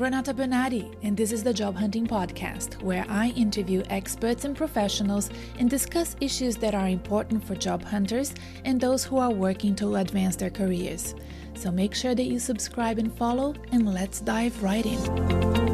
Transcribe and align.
Renata 0.00 0.32
Bernarde, 0.32 0.96
and 1.02 1.14
this 1.14 1.30
is 1.30 1.42
the 1.42 1.52
Job 1.52 1.76
Hunting 1.76 2.06
Podcast, 2.06 2.80
where 2.82 3.04
I 3.10 3.34
interview 3.36 3.82
experts 3.90 4.46
and 4.46 4.56
professionals 4.56 5.28
and 5.58 5.68
discuss 5.68 6.16
issues 6.22 6.56
that 6.56 6.74
are 6.74 6.88
important 6.88 7.44
for 7.44 7.54
job 7.54 7.84
hunters 7.84 8.32
and 8.64 8.80
those 8.80 9.04
who 9.04 9.18
are 9.18 9.30
working 9.30 9.76
to 9.76 9.96
advance 9.96 10.36
their 10.36 10.48
careers. 10.48 11.14
So 11.52 11.70
make 11.70 11.94
sure 11.94 12.14
that 12.14 12.24
you 12.24 12.38
subscribe 12.38 12.98
and 12.98 13.12
follow, 13.12 13.54
and 13.72 13.92
let's 13.92 14.22
dive 14.22 14.62
right 14.62 14.86
in. 14.86 15.69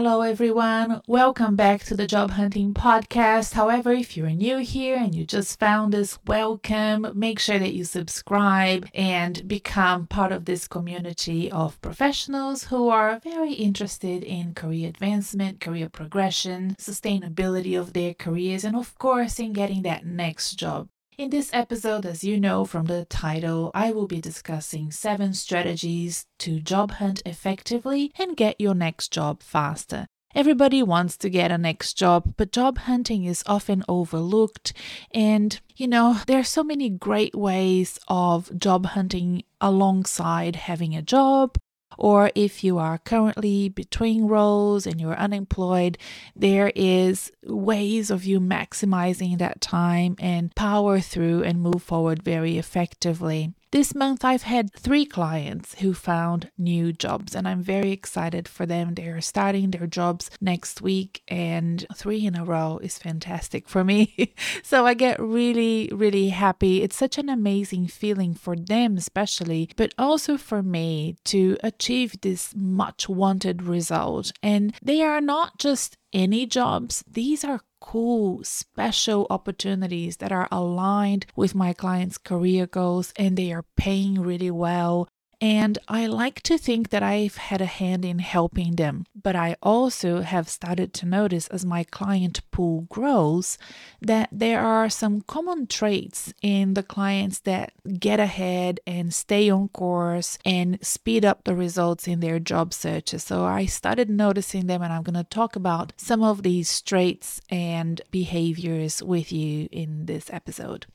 Hello, 0.00 0.20
everyone. 0.20 1.02
Welcome 1.08 1.56
back 1.56 1.82
to 1.86 1.96
the 1.96 2.06
Job 2.06 2.30
Hunting 2.30 2.72
Podcast. 2.72 3.54
However, 3.54 3.90
if 3.90 4.16
you're 4.16 4.30
new 4.30 4.58
here 4.58 4.96
and 4.96 5.12
you 5.12 5.26
just 5.26 5.58
found 5.58 5.92
us, 5.92 6.20
welcome. 6.24 7.10
Make 7.16 7.40
sure 7.40 7.58
that 7.58 7.74
you 7.74 7.82
subscribe 7.82 8.88
and 8.94 9.48
become 9.48 10.06
part 10.06 10.30
of 10.30 10.44
this 10.44 10.68
community 10.68 11.50
of 11.50 11.80
professionals 11.80 12.62
who 12.62 12.88
are 12.88 13.18
very 13.24 13.54
interested 13.54 14.22
in 14.22 14.54
career 14.54 14.88
advancement, 14.88 15.58
career 15.60 15.88
progression, 15.88 16.76
sustainability 16.78 17.76
of 17.76 17.92
their 17.92 18.14
careers, 18.14 18.62
and 18.62 18.76
of 18.76 18.96
course, 19.00 19.40
in 19.40 19.52
getting 19.52 19.82
that 19.82 20.06
next 20.06 20.54
job. 20.54 20.86
In 21.18 21.30
this 21.30 21.50
episode, 21.52 22.06
as 22.06 22.22
you 22.22 22.38
know 22.38 22.64
from 22.64 22.84
the 22.84 23.04
title, 23.06 23.72
I 23.74 23.90
will 23.90 24.06
be 24.06 24.20
discussing 24.20 24.92
seven 24.92 25.34
strategies 25.34 26.26
to 26.38 26.60
job 26.60 26.92
hunt 26.92 27.22
effectively 27.26 28.12
and 28.16 28.36
get 28.36 28.60
your 28.60 28.72
next 28.72 29.12
job 29.12 29.42
faster. 29.42 30.06
Everybody 30.32 30.80
wants 30.80 31.16
to 31.16 31.28
get 31.28 31.50
a 31.50 31.58
next 31.58 31.94
job, 31.94 32.34
but 32.36 32.52
job 32.52 32.78
hunting 32.78 33.24
is 33.24 33.42
often 33.46 33.82
overlooked. 33.88 34.72
And, 35.12 35.60
you 35.74 35.88
know, 35.88 36.20
there 36.28 36.38
are 36.38 36.44
so 36.44 36.62
many 36.62 36.88
great 36.88 37.34
ways 37.34 37.98
of 38.06 38.56
job 38.56 38.86
hunting 38.86 39.42
alongside 39.60 40.54
having 40.54 40.94
a 40.94 41.02
job 41.02 41.58
or 41.98 42.30
if 42.34 42.62
you 42.62 42.78
are 42.78 42.98
currently 42.98 43.68
between 43.68 44.28
roles 44.28 44.86
and 44.86 45.00
you're 45.00 45.18
unemployed, 45.18 45.98
there 46.34 46.72
is 46.74 47.32
ways 47.42 48.10
of 48.10 48.24
you 48.24 48.40
maximizing 48.40 49.38
that 49.38 49.60
time 49.60 50.14
and 50.20 50.54
power 50.54 51.00
through 51.00 51.42
and 51.42 51.60
move 51.60 51.82
forward 51.82 52.22
very 52.22 52.56
effectively. 52.56 53.52
This 53.70 53.94
month, 53.94 54.24
I've 54.24 54.44
had 54.44 54.72
three 54.72 55.04
clients 55.04 55.74
who 55.80 55.92
found 55.92 56.50
new 56.56 56.90
jobs, 56.90 57.34
and 57.34 57.46
I'm 57.46 57.62
very 57.62 57.92
excited 57.92 58.48
for 58.48 58.64
them. 58.64 58.94
They're 58.94 59.20
starting 59.20 59.70
their 59.70 59.86
jobs 59.86 60.30
next 60.40 60.80
week, 60.80 61.22
and 61.28 61.86
three 61.94 62.24
in 62.24 62.34
a 62.34 62.46
row 62.46 62.78
is 62.82 62.98
fantastic 62.98 63.68
for 63.68 63.84
me. 63.84 64.34
so 64.62 64.86
I 64.86 64.94
get 64.94 65.20
really, 65.20 65.90
really 65.92 66.30
happy. 66.30 66.82
It's 66.82 66.96
such 66.96 67.18
an 67.18 67.28
amazing 67.28 67.88
feeling 67.88 68.32
for 68.32 68.56
them, 68.56 68.96
especially, 68.96 69.68
but 69.76 69.92
also 69.98 70.38
for 70.38 70.62
me 70.62 71.16
to 71.24 71.58
achieve 71.62 72.18
this 72.22 72.54
much 72.56 73.06
wanted 73.06 73.62
result. 73.62 74.32
And 74.42 74.74
they 74.82 75.02
are 75.02 75.20
not 75.20 75.58
just 75.58 75.98
any 76.12 76.46
jobs, 76.46 77.04
these 77.06 77.44
are 77.44 77.60
cool, 77.80 78.42
special 78.44 79.26
opportunities 79.30 80.18
that 80.18 80.32
are 80.32 80.48
aligned 80.50 81.26
with 81.36 81.54
my 81.54 81.72
clients' 81.72 82.18
career 82.18 82.66
goals 82.66 83.12
and 83.16 83.36
they 83.36 83.52
are 83.52 83.64
paying 83.76 84.20
really 84.20 84.50
well. 84.50 85.08
And 85.40 85.78
I 85.86 86.06
like 86.06 86.42
to 86.42 86.58
think 86.58 86.90
that 86.90 87.02
I've 87.02 87.36
had 87.36 87.60
a 87.60 87.66
hand 87.66 88.04
in 88.04 88.18
helping 88.18 88.74
them. 88.74 89.06
But 89.14 89.36
I 89.36 89.56
also 89.62 90.22
have 90.22 90.48
started 90.48 90.92
to 90.94 91.06
notice 91.06 91.46
as 91.48 91.64
my 91.64 91.84
client 91.84 92.40
pool 92.50 92.86
grows 92.88 93.56
that 94.00 94.28
there 94.32 94.60
are 94.60 94.88
some 94.88 95.20
common 95.20 95.68
traits 95.68 96.34
in 96.42 96.74
the 96.74 96.82
clients 96.82 97.38
that 97.40 97.72
get 98.00 98.18
ahead 98.18 98.80
and 98.84 99.14
stay 99.14 99.48
on 99.48 99.68
course 99.68 100.38
and 100.44 100.84
speed 100.84 101.24
up 101.24 101.44
the 101.44 101.54
results 101.54 102.08
in 102.08 102.18
their 102.18 102.40
job 102.40 102.74
searches. 102.74 103.22
So 103.22 103.44
I 103.44 103.66
started 103.66 104.10
noticing 104.10 104.66
them, 104.66 104.82
and 104.82 104.92
I'm 104.92 105.04
going 105.04 105.14
to 105.14 105.24
talk 105.24 105.54
about 105.54 105.92
some 105.96 106.22
of 106.22 106.42
these 106.42 106.80
traits 106.82 107.40
and 107.48 108.00
behaviors 108.10 109.02
with 109.02 109.30
you 109.30 109.68
in 109.70 110.06
this 110.06 110.30
episode. 110.32 110.86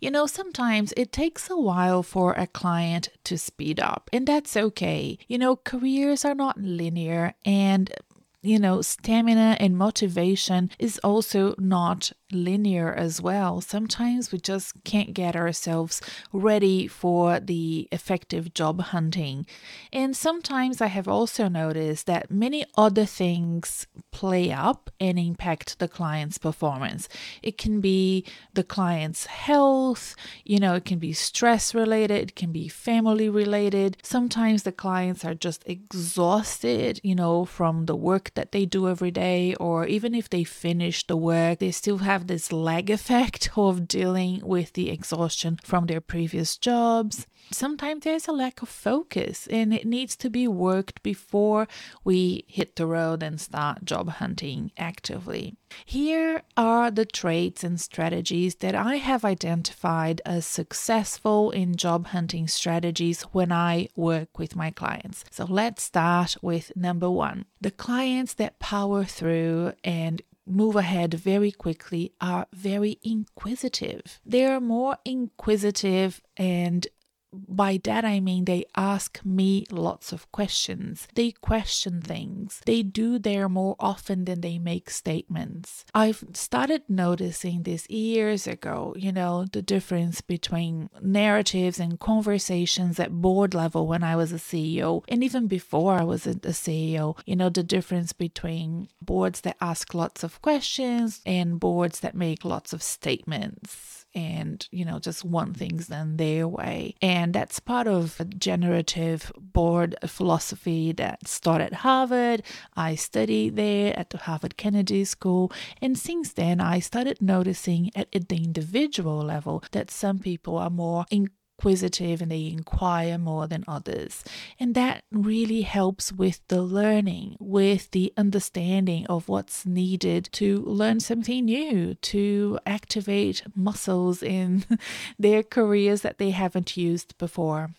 You 0.00 0.10
know, 0.10 0.26
sometimes 0.26 0.92
it 0.96 1.12
takes 1.12 1.50
a 1.50 1.56
while 1.56 2.02
for 2.02 2.32
a 2.32 2.46
client 2.46 3.08
to 3.24 3.36
speed 3.36 3.80
up, 3.80 4.08
and 4.12 4.26
that's 4.26 4.56
okay. 4.56 5.18
You 5.26 5.38
know, 5.38 5.56
careers 5.56 6.24
are 6.24 6.34
not 6.34 6.60
linear, 6.60 7.34
and 7.44 7.92
you 8.40 8.58
know, 8.58 8.82
stamina 8.82 9.56
and 9.58 9.76
motivation 9.76 10.70
is 10.78 10.98
also 11.02 11.54
not 11.58 12.12
linear 12.32 12.92
as 12.92 13.20
well. 13.20 13.60
Sometimes 13.60 14.32
we 14.32 14.38
just 14.38 14.84
can't 14.84 15.14
get 15.14 15.36
ourselves 15.36 16.00
ready 16.32 16.86
for 16.86 17.40
the 17.40 17.88
effective 17.90 18.54
job 18.54 18.80
hunting. 18.80 19.46
And 19.92 20.16
sometimes 20.16 20.80
I 20.80 20.86
have 20.88 21.08
also 21.08 21.48
noticed 21.48 22.06
that 22.06 22.30
many 22.30 22.64
other 22.76 23.04
things 23.04 23.86
play 24.10 24.50
up 24.52 24.90
and 25.00 25.18
impact 25.18 25.78
the 25.78 25.88
client's 25.88 26.38
performance. 26.38 27.08
It 27.42 27.56
can 27.56 27.80
be 27.80 28.24
the 28.54 28.64
client's 28.64 29.26
health, 29.26 30.14
you 30.44 30.58
know, 30.58 30.74
it 30.74 30.84
can 30.84 30.98
be 30.98 31.12
stress 31.12 31.74
related, 31.74 32.30
it 32.30 32.36
can 32.36 32.52
be 32.52 32.68
family 32.68 33.28
related. 33.28 33.96
Sometimes 34.02 34.62
the 34.62 34.72
clients 34.72 35.24
are 35.24 35.34
just 35.34 35.62
exhausted, 35.66 37.00
you 37.02 37.14
know, 37.14 37.44
from 37.44 37.86
the 37.86 37.96
work 37.96 38.32
that 38.34 38.52
they 38.52 38.66
do 38.66 38.88
every 38.88 39.10
day, 39.10 39.54
or 39.54 39.86
even 39.86 40.14
if 40.14 40.28
they 40.28 40.44
finish 40.44 41.06
the 41.06 41.16
work, 41.16 41.58
they 41.58 41.70
still 41.70 41.98
have 41.98 42.17
this 42.26 42.52
lag 42.52 42.90
effect 42.90 43.50
of 43.56 43.88
dealing 43.88 44.40
with 44.44 44.72
the 44.72 44.90
exhaustion 44.90 45.58
from 45.62 45.86
their 45.86 46.00
previous 46.00 46.56
jobs. 46.56 47.26
Sometimes 47.50 48.04
there's 48.04 48.28
a 48.28 48.32
lack 48.32 48.60
of 48.60 48.68
focus 48.68 49.46
and 49.50 49.72
it 49.72 49.86
needs 49.86 50.16
to 50.16 50.28
be 50.28 50.46
worked 50.46 51.02
before 51.02 51.66
we 52.04 52.44
hit 52.46 52.76
the 52.76 52.86
road 52.86 53.22
and 53.22 53.40
start 53.40 53.84
job 53.84 54.08
hunting 54.10 54.70
actively. 54.76 55.56
Here 55.84 56.42
are 56.56 56.90
the 56.90 57.06
traits 57.06 57.64
and 57.64 57.80
strategies 57.80 58.56
that 58.56 58.74
I 58.74 58.96
have 58.96 59.24
identified 59.24 60.20
as 60.26 60.46
successful 60.46 61.50
in 61.50 61.76
job 61.76 62.08
hunting 62.08 62.48
strategies 62.48 63.22
when 63.32 63.52
I 63.52 63.88
work 63.96 64.38
with 64.38 64.56
my 64.56 64.70
clients. 64.70 65.24
So 65.30 65.44
let's 65.44 65.82
start 65.82 66.36
with 66.42 66.72
number 66.76 67.10
one 67.10 67.44
the 67.60 67.70
clients 67.70 68.34
that 68.34 68.58
power 68.58 69.04
through 69.04 69.72
and 69.82 70.22
move 70.48 70.76
ahead 70.76 71.14
very 71.14 71.52
quickly 71.52 72.12
are 72.20 72.46
very 72.52 72.98
inquisitive. 73.02 74.20
They 74.24 74.44
are 74.44 74.60
more 74.60 74.96
inquisitive 75.04 76.20
and 76.36 76.86
by 77.32 77.80
that 77.84 78.04
I 78.04 78.20
mean 78.20 78.44
they 78.44 78.64
ask 78.76 79.20
me 79.24 79.66
lots 79.70 80.12
of 80.12 80.30
questions. 80.32 81.08
They 81.14 81.32
question 81.32 82.00
things. 82.00 82.60
They 82.66 82.82
do 82.82 83.18
there 83.18 83.48
more 83.48 83.76
often 83.78 84.24
than 84.24 84.40
they 84.40 84.58
make 84.58 84.90
statements. 84.90 85.84
I've 85.94 86.24
started 86.32 86.82
noticing 86.88 87.62
this 87.62 87.88
years 87.90 88.46
ago, 88.46 88.94
you 88.96 89.12
know, 89.12 89.46
the 89.50 89.62
difference 89.62 90.20
between 90.20 90.90
narratives 91.00 91.78
and 91.78 92.00
conversations 92.00 92.98
at 92.98 93.12
board 93.12 93.54
level 93.54 93.86
when 93.86 94.02
I 94.02 94.16
was 94.16 94.32
a 94.32 94.36
CEO 94.36 95.02
and 95.08 95.22
even 95.22 95.46
before 95.46 95.98
I 95.98 96.04
was 96.04 96.26
a 96.26 96.34
CEO, 96.34 97.18
you 97.26 97.36
know, 97.36 97.48
the 97.48 97.62
difference 97.62 98.12
between 98.12 98.88
boards 99.00 99.42
that 99.42 99.56
ask 99.60 99.94
lots 99.94 100.22
of 100.22 100.40
questions 100.42 101.20
and 101.26 101.60
boards 101.60 102.00
that 102.00 102.14
make 102.14 102.44
lots 102.44 102.72
of 102.72 102.82
statements 102.82 103.97
and, 104.18 104.66
you 104.72 104.84
know, 104.84 104.98
just 104.98 105.24
want 105.24 105.56
things 105.56 105.86
done 105.86 106.16
their 106.16 106.48
way. 106.48 106.96
And 107.00 107.32
that's 107.32 107.60
part 107.60 107.86
of 107.86 108.18
a 108.18 108.24
generative 108.24 109.30
board 109.38 109.94
philosophy 110.06 110.90
that 110.92 111.28
started 111.28 111.66
at 111.66 111.72
Harvard. 111.74 112.42
I 112.76 112.96
studied 112.96 113.54
there 113.54 113.96
at 113.96 114.10
the 114.10 114.18
Harvard 114.18 114.56
Kennedy 114.56 115.04
School. 115.04 115.52
And 115.80 115.96
since 115.96 116.32
then, 116.32 116.60
I 116.60 116.80
started 116.80 117.22
noticing 117.22 117.90
at 117.94 118.10
the 118.10 118.36
individual 118.36 119.18
level 119.18 119.62
that 119.70 119.88
some 119.90 120.18
people 120.18 120.58
are 120.58 120.70
more 120.70 121.04
in 121.12 121.28
inquisitive 121.58 122.22
and 122.22 122.30
they 122.30 122.46
inquire 122.46 123.18
more 123.18 123.48
than 123.48 123.64
others. 123.66 124.22
And 124.60 124.74
that 124.74 125.02
really 125.10 125.62
helps 125.62 126.12
with 126.12 126.40
the 126.48 126.62
learning, 126.62 127.36
with 127.40 127.90
the 127.90 128.12
understanding 128.16 129.06
of 129.06 129.28
what's 129.28 129.66
needed 129.66 130.28
to 130.32 130.60
learn 130.60 131.00
something 131.00 131.44
new, 131.46 131.94
to 131.94 132.58
activate 132.64 133.42
muscles 133.56 134.22
in 134.22 134.64
their 135.18 135.42
careers 135.42 136.02
that 136.02 136.18
they 136.18 136.30
haven't 136.30 136.76
used 136.76 137.18
before. 137.18 137.70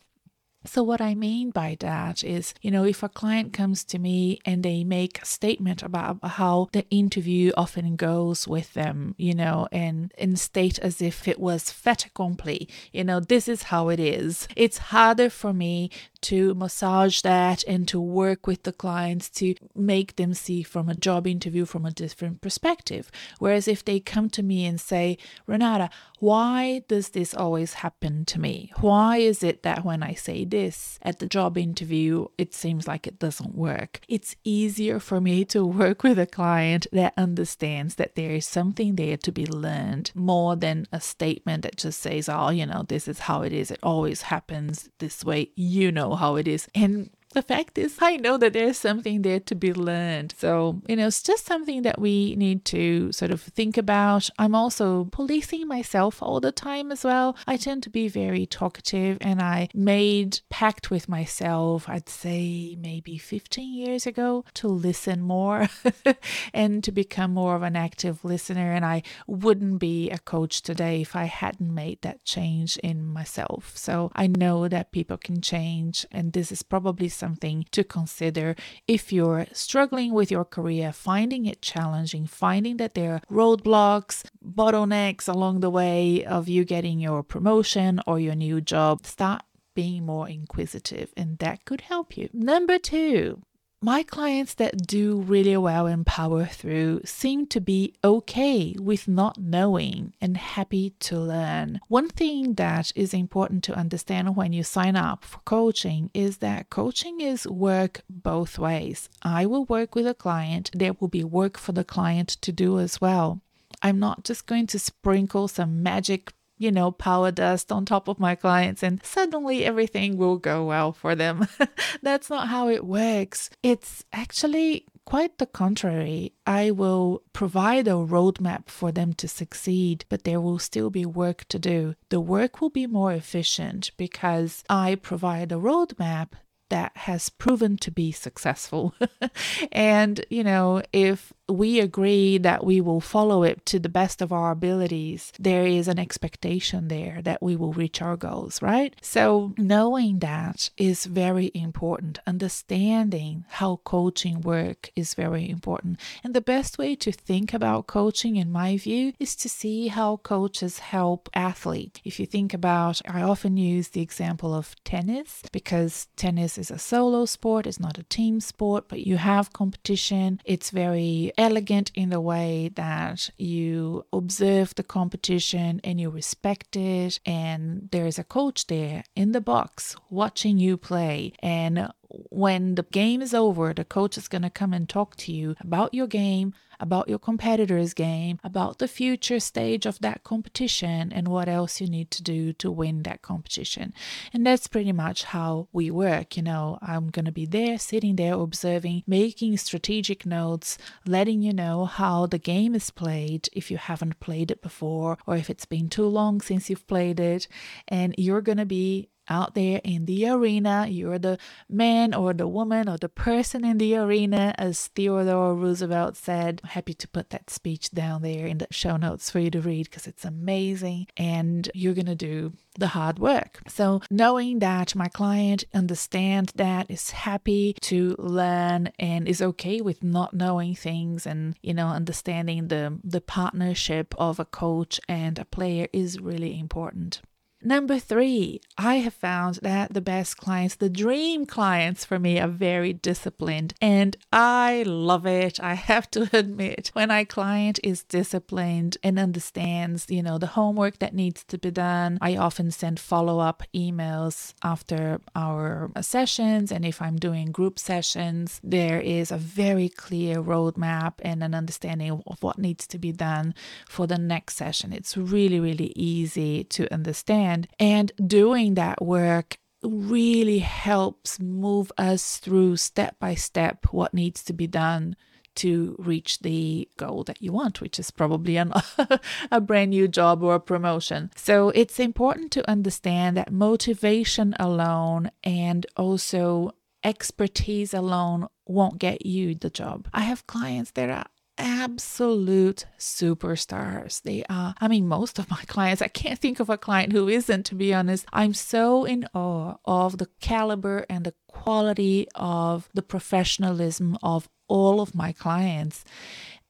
So, 0.66 0.84
what 0.84 1.00
I 1.00 1.16
mean 1.16 1.52
by 1.52 1.78
that 1.80 2.22
is, 2.22 2.54
you 2.62 2.70
know, 2.70 2.84
if 2.84 3.02
a 3.02 3.08
client 3.08 3.54
comes 3.54 3.86
to 3.86 3.98
me 3.98 4.40
and 4.44 4.62
they 4.62 4.84
make 4.84 5.22
a 5.22 5.26
statement 5.26 5.82
about 5.82 6.18
how 6.22 6.68
the 6.74 6.86
interview 6.90 7.54
often 7.56 7.96
goes 7.96 8.46
with 8.46 8.74
them, 8.74 9.16
you 9.18 9.34
know, 9.34 9.70
and, 9.72 10.14
and 10.18 10.38
state 10.38 10.78
as 10.80 11.02
if 11.02 11.30
it 11.30 11.40
was 11.40 11.72
fait 11.72 12.06
accompli, 12.06 12.68
you 12.92 13.06
know, 13.06 13.22
this 13.22 13.48
is 13.48 13.64
how 13.64 13.88
it 13.88 14.02
is. 14.02 14.50
It's 14.58 14.78
harder 14.78 15.30
for 15.30 15.54
me 15.54 15.92
to 16.22 16.54
massage 16.56 17.22
that 17.22 17.64
and 17.64 17.88
to 17.88 18.00
work 18.00 18.46
with 18.46 18.64
the 18.64 18.74
clients 18.74 19.30
to 19.30 19.56
make 19.74 20.18
them 20.18 20.34
see 20.34 20.64
from 20.64 20.90
a 20.90 20.96
job 20.96 21.26
interview 21.26 21.66
from 21.66 21.86
a 21.86 21.92
different 21.92 22.42
perspective. 22.42 23.10
Whereas 23.40 23.68
if 23.68 23.86
they 23.86 24.02
come 24.02 24.30
to 24.32 24.44
me 24.44 24.66
and 24.66 24.80
say, 24.80 25.18
Renata, 25.48 25.90
why 26.20 26.84
does 26.90 27.10
this 27.10 27.34
always 27.34 27.76
happen 27.76 28.26
to 28.26 28.40
me? 28.40 28.72
Why 28.82 29.18
is 29.18 29.42
it 29.42 29.64
that 29.64 29.86
when 29.86 30.04
I 30.04 30.14
say 30.14 30.44
this 30.50 31.00
at 31.02 31.20
the 31.20 31.28
job 31.28 31.58
interview, 31.58 32.28
it 32.38 32.54
seems 32.54 32.88
like 32.88 33.08
it 33.08 33.20
doesn't 33.20 33.56
work? 33.56 34.02
It's 34.08 34.36
easier 34.44 35.00
for 35.00 35.22
me 35.22 35.46
to 35.54 35.66
work 35.66 36.04
with 36.04 36.20
a 36.20 36.26
client 36.26 36.88
that 36.92 37.14
understands 37.18 37.96
that 37.96 38.16
there 38.16 38.32
is 38.32 38.46
something 38.46 38.96
there 38.96 39.18
to 39.18 39.32
be 39.32 39.46
learned 39.46 40.12
more 40.16 40.56
than 40.56 40.88
a 40.92 41.00
statement 41.00 41.64
that 41.64 41.78
just 41.78 42.00
says, 42.02 42.30
oh, 42.30 42.50
you 42.50 42.66
know, 42.66 42.84
this 42.88 43.08
is 43.08 43.20
how 43.20 43.42
it 43.42 43.54
is. 43.54 43.72
It 43.72 43.80
always 43.84 44.24
happens 44.24 44.90
this 45.00 45.24
way. 45.24 45.52
You 45.56 45.92
know 45.92 46.16
how 46.16 46.36
it 46.36 46.48
is. 46.48 46.68
And 46.76 47.10
the 47.34 47.42
fact 47.44 47.78
is, 47.78 47.98
I 48.02 48.18
know 48.18 48.38
that 48.38 48.54
there's 48.54 48.78
something 48.78 49.22
there 49.22 49.40
to 49.42 49.56
be 49.56 49.72
learned. 49.72 50.34
So, 50.38 50.82
you 50.88 50.96
know, 50.96 51.08
it's 51.08 51.22
just 51.22 51.46
something 51.46 51.84
that 51.84 52.00
we 52.00 52.36
need 52.36 52.66
to 52.66 53.12
sort 53.12 53.30
of 53.30 53.42
think 53.42 53.78
about. 53.78 54.30
I'm 54.40 54.56
also 54.56 55.06
policing 55.06 55.68
myself 55.68 56.24
all 56.24 56.40
the 56.40 56.52
time 56.52 56.92
as 56.92 57.04
well. 57.04 57.38
I 57.46 57.58
tend 57.58 57.84
to 57.84 57.90
be 57.90 58.08
very 58.08 58.48
talkative 58.48 59.20
and 59.22 59.42
I 59.42 59.70
made 59.76 60.40
pact 60.50 60.90
with 60.90 61.08
myself, 61.08 61.88
I'd 61.88 62.10
say 62.10 62.76
maybe 62.80 63.20
15 63.20 63.74
years 63.74 64.08
ago, 64.08 64.44
to 64.56 64.68
listen 64.68 65.22
more 65.22 65.68
and 66.54 66.84
to 66.84 66.92
become 66.92 67.34
more 67.34 67.56
of 67.56 67.62
an 67.62 67.76
active 67.76 68.26
listener. 68.26 68.72
And 68.72 68.84
I 68.84 69.04
wouldn't 69.28 69.80
be 69.80 70.10
a 70.10 70.18
coach 70.18 70.64
today 70.64 71.02
if 71.02 71.16
I 71.16 71.26
hadn't 71.26 71.74
made 71.74 72.02
that 72.02 72.26
change 72.26 72.78
in 72.78 73.06
myself. 73.06 73.78
So 73.78 74.12
I 74.16 74.26
know 74.26 74.68
that 74.68 74.92
people 74.92 75.18
can 75.18 75.42
change, 75.42 76.06
and 76.12 76.34
this 76.34 76.52
is 76.52 76.64
probably 76.64 77.10
something 77.20 77.66
to 77.72 77.84
consider 77.84 78.56
if 78.88 79.14
you're 79.14 79.46
struggling 79.52 80.14
with 80.14 80.32
your 80.32 80.46
career, 80.46 80.92
finding 80.92 81.46
it 81.46 81.62
challenging, 81.62 82.26
finding 82.26 82.78
that 82.78 82.96
there 82.96 83.14
are 83.14 83.22
roadblocks, 83.30 84.24
bottlenecks 84.44 85.28
along 85.28 85.60
the 85.60 85.70
way 85.70 86.26
of 86.26 86.48
you 86.48 86.64
getting 86.66 87.00
your 87.00 87.22
promotion 87.22 88.00
or 88.08 88.20
your 88.20 88.36
new 88.36 88.62
job. 88.62 89.06
Start 89.06 89.44
being 89.76 90.06
more 90.06 90.28
inquisitive, 90.28 91.14
and 91.16 91.38
that 91.38 91.66
could 91.66 91.82
help 91.82 92.18
you. 92.18 92.30
Number 92.34 92.78
two, 92.80 93.42
my 93.82 94.04
clients 94.04 94.56
that 94.56 94.86
do 94.86 95.22
really 95.22 95.56
well 95.56 95.88
and 95.88 96.06
power 96.06 96.46
through 96.46 97.02
seem 97.06 97.48
to 97.48 97.62
be 97.62 97.94
okay 98.04 98.76
with 98.78 99.08
not 99.08 99.38
knowing 99.38 100.12
and 100.20 100.36
happy 100.36 100.90
to 101.00 101.18
learn. 101.18 101.80
One 101.88 102.10
thing 102.10 102.56
that 102.56 102.92
is 102.94 103.14
important 103.14 103.64
to 103.66 103.76
understand 103.76 104.36
when 104.36 104.52
you 104.52 104.64
sign 104.64 104.98
up 104.98 105.24
for 105.24 105.40
coaching 105.46 106.12
is 106.14 106.38
that 106.38 106.70
coaching 106.70 107.22
is 107.22 107.48
work 107.48 108.02
both 108.10 108.60
ways. 108.60 109.08
I 109.22 109.46
will 109.46 109.64
work 109.66 109.96
with 109.96 110.08
a 110.08 110.14
client, 110.14 110.72
there 110.74 110.94
will 111.00 111.08
be 111.08 111.24
work 111.24 111.58
for 111.58 111.72
the 111.72 111.86
client 111.86 112.30
to 112.42 112.52
do 112.52 112.80
as 112.80 113.00
well. 113.00 113.40
I'm 113.82 114.00
not 114.00 114.26
just 114.26 114.46
going 114.46 114.68
to 114.68 114.80
sprinkle 114.80 115.48
some 115.48 115.82
magic 115.82 116.34
you 116.60 116.72
know, 116.72 116.92
power 116.92 117.32
dust 117.32 117.72
on 117.72 117.86
top 117.86 118.08
of 118.08 118.20
my 118.20 118.36
clients 118.36 118.84
and 118.84 119.04
suddenly 119.04 119.66
everything 119.66 120.18
will 120.18 120.38
go 120.38 120.66
well 120.66 120.92
for 120.92 121.16
them. 121.16 121.48
That's 122.04 122.30
not 122.30 122.50
how 122.50 122.68
it 122.68 122.86
works. 122.86 123.50
It's 123.64 124.04
actually 124.14 124.86
quite 125.06 125.40
the 125.40 125.48
contrary. 125.48 126.34
I 126.46 126.70
will 126.70 127.24
provide 127.34 127.88
a 127.88 127.92
roadmap 127.92 128.68
for 128.68 128.92
them 128.92 129.14
to 129.14 129.28
succeed, 129.28 130.06
but 130.10 130.26
there 130.26 130.42
will 130.42 130.60
still 130.60 130.90
be 130.90 131.06
work 131.06 131.46
to 131.48 131.58
do. 131.58 131.96
The 132.10 132.20
work 132.20 132.62
will 132.62 132.70
be 132.70 132.86
more 132.86 133.14
efficient 133.14 133.92
because 133.98 134.64
I 134.70 134.96
provide 134.96 135.52
a 135.52 135.56
roadmap 135.56 136.34
that 136.70 136.92
has 136.96 137.30
proven 137.30 137.78
to 137.78 137.90
be 137.90 138.12
successful. 138.12 138.94
and, 139.72 140.24
you 140.30 140.44
know, 140.44 140.84
if 140.94 141.34
we 141.50 141.80
agree 141.80 142.38
that 142.38 142.66
we 142.66 142.82
will 142.82 143.02
follow 143.02 143.44
it 143.44 143.66
to 143.68 143.80
the 143.80 143.90
best 143.90 144.22
of 144.22 144.32
our 144.32 144.52
abilities, 144.52 145.32
there 145.40 145.66
is 145.66 145.88
an 145.88 146.00
expectation 146.00 146.88
there 146.88 147.22
that 147.24 147.42
we 147.42 147.56
will 147.56 147.74
reach 147.74 148.02
our 148.02 148.16
goals, 148.16 148.62
right? 148.62 148.96
So, 149.02 149.54
knowing 149.58 150.20
that 150.20 150.70
is 150.78 151.06
very 151.06 151.52
important. 151.54 152.20
Understanding 152.28 153.46
how 153.50 153.78
coaching 153.84 154.42
work 154.42 154.92
is 154.96 155.14
very 155.14 155.50
important. 155.50 156.00
And 156.24 156.34
the 156.34 156.42
best 156.42 156.78
way 156.78 156.96
to 156.98 157.12
think 157.12 157.54
about 157.54 157.88
coaching, 157.88 158.36
in 158.36 158.52
my 158.52 158.78
view, 158.78 159.14
is 159.20 159.36
to 159.38 159.50
see 159.50 159.88
how 159.88 160.18
coaches 160.18 160.80
help 160.80 161.30
athletes. 161.34 162.00
If 162.04 162.20
you 162.20 162.26
think 162.26 162.54
about, 162.54 163.02
I 163.08 163.22
often 163.22 163.58
use 163.58 163.90
the 163.90 164.02
example 164.02 164.54
of 164.54 164.76
tennis 164.84 165.44
because 165.52 166.08
tennis 166.16 166.58
is 166.58 166.72
a 166.72 166.78
solo 166.78 167.26
sport, 167.26 167.68
it's 167.68 167.80
not 167.80 167.98
a 167.98 168.04
team 168.04 168.40
sport, 168.40 168.88
but 168.88 169.06
you 169.06 169.18
have 169.18 169.54
competition. 169.54 170.42
It's 170.46 170.70
very 170.70 171.32
elegant 171.40 171.90
in 171.96 172.10
the 172.10 172.20
way 172.20 172.70
that 172.76 173.30
you 173.38 174.06
observe 174.12 174.76
the 174.76 174.84
competition 174.84 175.80
and 175.84 176.00
you 176.00 176.10
respect 176.10 176.76
it, 176.76 177.20
and 177.26 177.88
there's 177.92 178.20
a 178.20 178.24
coach 178.24 178.68
there 178.68 179.04
in 179.16 179.32
the 179.32 179.42
box 179.42 179.96
watching 180.10 180.60
you 180.60 180.76
play. 180.76 181.34
And 181.42 181.92
when 182.10 182.76
the 182.76 182.84
game 182.84 183.22
is 183.22 183.34
over, 183.34 183.74
the 183.74 183.86
coach 183.86 184.18
is 184.18 184.28
going 184.28 184.42
to 184.42 184.50
come 184.50 184.74
and 184.74 184.90
talk 184.90 185.16
to 185.18 185.32
you 185.32 185.56
about 185.62 185.94
your 185.94 186.08
game, 186.08 186.54
about 186.80 187.10
your 187.10 187.20
competitor's 187.20 187.94
game, 187.94 188.40
about 188.44 188.80
the 188.80 188.88
future 188.88 189.40
stage 189.40 189.86
of 189.86 190.00
that 190.00 190.24
competition, 190.24 191.12
and 191.12 191.28
what 191.28 191.50
else 191.50 191.82
you 191.82 191.88
need 191.88 192.10
to 192.12 192.24
do 192.24 192.54
to 192.54 192.72
win 192.72 193.04
that 193.04 193.22
competition. 193.22 193.94
And 194.34 194.46
that's 194.46 194.68
pretty 194.68 194.92
much 194.92 195.26
how 195.26 195.68
we 195.72 195.92
work. 195.92 196.38
You 196.38 196.44
know, 196.44 196.80
I'm 196.82 197.10
going 197.10 197.26
to 197.26 197.32
be 197.32 197.46
there, 197.46 197.78
sitting 197.78 198.16
there, 198.16 198.34
observing, 198.34 199.04
making 199.06 199.58
strategic 199.58 200.26
notes, 200.26 200.78
letting 201.06 201.42
you 201.42 201.54
know 201.54 201.86
how 201.86 202.26
the 202.26 202.40
game 202.40 202.76
is 202.76 202.90
played 202.90 203.50
if 203.54 203.70
you 203.70 203.78
haven't 203.78 204.20
played 204.20 204.52
it 204.52 204.62
before, 204.62 205.18
or 205.28 205.36
if 205.36 205.50
it's 205.50 205.66
been 205.66 205.90
too 205.90 206.08
long 206.08 206.42
since 206.42 206.70
you've 206.70 206.88
played 206.88 207.20
it. 207.20 207.48
And 207.88 208.16
you're 208.18 208.42
going 208.42 208.58
to 208.58 208.66
be 208.66 209.10
out 209.30 209.56
there 209.56 209.82
in 209.84 210.06
the 210.06 210.28
arena. 210.30 210.88
You're 210.90 211.20
the 211.20 211.38
man 211.70 212.14
or 212.14 212.34
the 212.34 212.48
woman 212.48 212.90
or 212.90 212.98
the 212.98 213.10
person 213.10 213.64
in 213.64 213.78
the 213.78 213.96
arena, 213.96 214.54
as 214.58 214.88
Theodore 214.88 215.56
Roosevelt 215.56 216.16
said. 216.18 216.62
I'm 216.64 216.70
happy 216.72 216.94
to 216.94 217.08
put 217.08 217.30
that 217.30 217.50
speech 217.50 217.92
down 217.92 218.22
there 218.22 218.48
in 218.48 218.58
the 218.58 218.68
show 218.72 218.98
notes 218.98 219.30
for 219.30 219.40
you 219.40 219.52
to 219.52 219.62
read 219.62 219.86
because 219.86 220.08
it's 220.08 220.26
amazing. 220.26 221.08
And 221.18 221.70
you're 221.74 221.94
going 221.94 222.06
to 222.06 222.16
do 222.16 222.54
the 222.78 222.88
hard 222.88 223.20
work. 223.20 223.60
So, 223.68 224.02
knowing 224.10 224.60
that 224.60 224.96
my 224.96 225.08
client 225.08 225.66
understands 225.74 226.54
that, 226.54 226.90
is 226.90 227.12
happy 227.12 227.76
to 227.82 228.16
learn, 228.18 228.92
and 228.98 229.28
is 229.28 229.42
okay 229.42 229.82
with 229.82 230.04
not 230.04 230.34
knowing 230.34 230.76
things, 230.76 231.26
and 231.26 231.56
you 231.62 231.74
know, 231.74 231.88
understanding 231.88 232.68
the 232.68 232.98
the 233.04 233.22
partnership 233.22 234.16
of 234.18 234.40
a 234.40 234.46
coach 234.46 235.00
and 235.08 235.38
a 235.38 235.46
player 235.46 235.88
is 235.94 236.20
really 236.20 236.60
important. 236.60 237.22
Number 237.62 238.00
three, 238.00 238.62
I 238.78 238.96
have 238.96 239.14
found 239.14 239.56
that 239.64 239.94
the 239.94 240.00
best 240.00 240.38
clients, 240.38 240.76
the 240.76 240.90
dream 240.90 241.46
clients 241.46 242.06
for 242.06 242.18
me, 242.18 242.40
are 242.40 242.48
very 242.48 242.94
disciplined, 242.94 243.74
and 243.82 244.16
I 244.32 244.84
love 244.88 245.26
it. 245.26 245.60
I 245.60 245.74
have 245.74 246.10
to 246.12 246.30
admit, 246.34 246.92
when 246.94 247.12
a 247.12 247.26
client 247.26 247.78
is 247.84 248.06
disciplined 248.06 248.98
and 249.04 249.20
understands, 249.20 250.06
you 250.10 250.24
know, 250.24 250.38
the 250.38 250.48
homework 250.48 251.00
that 251.00 251.14
needs 251.14 251.44
to 251.46 251.58
be 251.58 251.70
done, 251.70 252.18
I 252.22 252.38
often 252.38 252.72
send 252.72 252.98
follow 252.98 253.40
up 253.40 253.64
emails 253.76 254.54
after 254.64 255.20
our 255.36 255.92
sessions. 256.00 256.72
And 256.72 256.86
if 256.86 257.02
I'm 257.02 257.18
doing 257.18 257.52
group 257.52 257.78
sessions, 257.78 258.62
there 258.64 259.02
is 259.02 259.32
a 259.32 259.38
very 259.38 259.90
clear 259.90 260.42
roadmap 260.42 261.16
and 261.24 261.44
an 261.44 261.54
understanding 261.54 262.24
of 262.26 262.42
what 262.42 262.58
needs 262.58 262.88
to 262.88 262.98
be 262.98 263.12
done 263.12 263.54
for 263.90 264.08
the 264.08 264.18
next 264.18 264.56
session. 264.56 264.94
It's 264.94 265.18
really, 265.18 265.60
really 265.60 265.92
easy 265.98 266.64
to 266.66 266.92
understand 266.94 267.49
understand. 267.50 267.68
And 267.80 268.12
doing 268.26 268.76
that 268.76 269.02
work 269.02 269.58
really 269.82 270.60
helps 270.60 271.40
move 271.40 271.92
us 271.98 272.38
through 272.38 272.78
step 272.78 273.18
by 273.20 273.36
step 273.36 273.86
what 273.92 274.14
needs 274.14 274.44
to 274.44 274.54
be 274.54 274.68
done 274.68 275.16
to 275.56 275.96
reach 275.98 276.40
the 276.40 276.88
goal 276.98 277.24
that 277.24 277.42
you 277.42 277.52
want, 277.52 277.82
which 277.82 278.00
is 278.00 278.12
probably 278.12 278.58
an, 278.58 278.72
a 279.52 279.60
brand 279.60 279.90
new 279.90 280.08
job 280.08 280.44
or 280.44 280.56
a 280.56 280.60
promotion. 280.60 281.32
So 281.36 281.70
it's 281.70 282.00
important 282.00 282.52
to 282.52 282.70
understand 282.70 283.36
that 283.38 283.52
motivation 283.52 284.56
alone 284.60 285.32
and 285.44 285.86
also 285.98 286.72
expertise 287.04 287.94
alone 287.94 288.48
won't 288.68 289.00
get 289.00 289.26
you 289.26 289.56
the 289.56 289.70
job. 289.70 290.08
I 290.14 290.22
have 290.22 290.48
clients 290.48 290.92
that 290.92 291.10
are 291.10 291.26
absolute 291.60 292.86
superstars. 292.98 294.22
They 294.22 294.44
are, 294.50 294.74
I 294.80 294.88
mean, 294.88 295.08
most 295.08 295.38
of 295.38 295.50
my 295.52 295.62
clients, 295.68 296.02
I 296.02 296.08
can't 296.08 296.40
think 296.40 296.60
of 296.60 296.70
a 296.70 296.78
client 296.78 297.12
who 297.12 297.28
isn't, 297.28 297.66
to 297.68 297.76
be 297.76 297.94
honest. 297.94 298.26
I'm 298.34 298.54
so 298.54 299.06
in 299.06 299.28
awe 299.34 299.76
of 299.86 300.18
the 300.18 300.30
caliber 300.40 301.06
and 301.10 301.26
the 301.26 301.36
quality 301.48 302.28
of 302.34 302.90
the 302.94 303.04
professionalism 303.04 304.18
of 304.24 304.50
all 304.68 305.02
of 305.02 305.14
my 305.14 305.32
clients. 305.34 306.04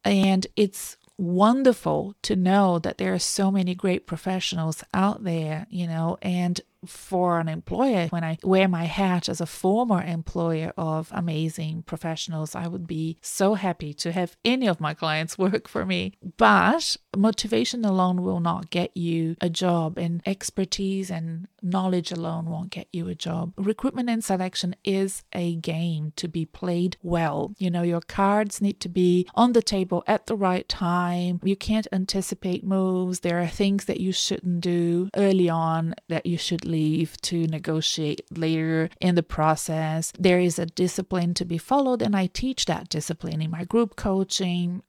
And 0.04 0.48
it's 0.56 0.98
wonderful 1.18 2.16
to 2.24 2.36
know 2.36 2.80
that 2.80 2.98
there 2.98 3.14
are 3.14 3.20
so 3.20 3.52
many 3.52 3.76
great 3.76 4.08
professionals 4.08 4.84
out 4.94 5.24
there, 5.24 5.68
you 5.70 5.86
know, 5.86 6.18
and 6.22 6.62
for 6.86 7.40
an 7.40 7.48
employer, 7.48 8.08
when 8.08 8.24
I 8.24 8.38
wear 8.44 8.68
my 8.68 8.86
hat 8.86 9.30
as 9.30 9.42
a 9.42 9.46
former 9.46 10.02
employer 10.02 10.74
of 10.78 11.10
amazing 11.14 11.84
professionals, 11.84 12.56
I 12.56 12.68
would 12.68 12.88
be 12.88 13.18
so 13.22 13.56
happy 13.56 13.94
to 13.96 14.12
have 14.12 14.38
any 14.46 14.68
of 14.68 14.80
my 14.80 14.94
clients 14.94 15.38
work 15.38 15.68
for 15.68 15.86
me. 15.86 16.14
But 16.38 16.98
motivation 17.16 17.86
alone 17.86 18.24
will 18.24 18.40
not 18.40 18.70
get 18.70 18.96
you 18.96 19.36
a 19.42 19.50
job, 19.50 19.98
and 19.98 20.22
expertise 20.26 21.10
and 21.10 21.48
knowledge 21.62 22.12
alone 22.12 22.46
won't 22.46 22.72
get 22.72 22.88
you 22.92 23.08
a 23.08 23.16
job. 23.16 23.54
Recruitment 23.58 24.10
and 24.10 24.24
selection 24.24 24.76
is 24.84 25.24
a 25.34 25.56
game 25.56 26.14
to 26.16 26.28
be 26.28 26.46
played 26.46 26.98
well. 27.02 27.54
You 27.58 27.70
know, 27.70 27.82
your 27.82 28.02
cards 28.02 28.62
need 28.62 28.80
to 28.82 28.90
be 28.90 29.28
on 29.36 29.54
the 29.54 29.62
table 29.62 30.04
at 30.08 30.28
the 30.28 30.36
right 30.36 30.68
time. 30.68 31.40
You 31.44 31.56
can't 31.56 31.88
anticipate 31.92 32.64
moves. 32.64 33.20
There 33.20 33.40
are 33.40 33.48
things 33.48 33.86
that 33.86 34.00
you 34.00 34.12
shouldn't 34.12 34.62
do 34.62 35.10
early 35.16 35.50
on 35.50 35.96
that 36.08 36.26
you 36.26 36.38
should 36.38 36.66
leave 36.70 37.20
to 37.22 37.48
negotiate 37.48 38.22
later 38.38 38.90
in 39.02 39.16
the 39.16 39.24
process. 39.24 40.14
There 40.18 40.40
is 40.40 40.58
a 40.58 40.66
discipline 40.66 41.34
to 41.34 41.46
be 41.46 41.58
followed, 41.58 42.02
and 42.02 42.16
I 42.16 42.28
teach 42.28 42.66
that 42.66 42.90
discipline 42.90 43.42
in 43.42 43.52
my 43.52 43.66
group 43.66 43.96
coaching 43.96 44.84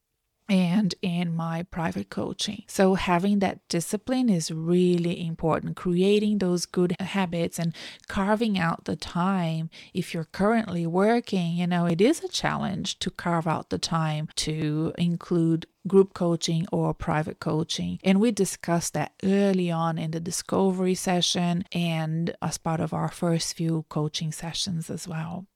and 0.50 0.95
in 1.00 1.35
my 1.35 1.62
private 1.62 2.11
coaching. 2.11 2.64
So, 2.66 2.95
having 2.95 3.38
that 3.38 3.66
discipline 3.69 4.28
is 4.28 4.50
really 4.50 5.25
important. 5.26 5.76
Creating 5.76 6.38
those 6.38 6.66
good 6.66 6.97
habits 6.99 7.59
and 7.59 7.75
carving 8.09 8.59
out 8.59 8.85
the 8.85 8.97
time. 8.97 9.71
If 9.95 10.12
you're 10.12 10.25
currently 10.25 10.87
working, 10.87 11.57
you 11.57 11.66
know, 11.66 11.87
it 11.87 12.00
is 12.00 12.23
a 12.23 12.28
challenge 12.28 12.99
to 12.99 13.11
carve 13.11 13.47
out 13.47 13.71
the 13.71 13.78
time 13.78 14.28
to 14.37 14.92
include 14.99 15.66
group 15.87 16.12
coaching 16.12 16.66
or 16.73 16.92
private 16.92 17.40
coaching. 17.40 18.00
And 18.02 18.21
we 18.21 18.33
discussed 18.33 18.95
that 18.95 19.12
early 19.23 19.71
on 19.71 19.99
in 19.99 20.11
the 20.11 20.21
discovery 20.21 20.95
session 20.95 21.64
and 21.73 22.35
as 22.42 22.59
part 22.59 22.80
of 22.80 22.92
our 22.92 23.09
first 23.09 23.57
few 23.57 23.87
coaching 23.88 24.33
sessions 24.33 24.90
as 24.90 25.07
well. 25.07 25.47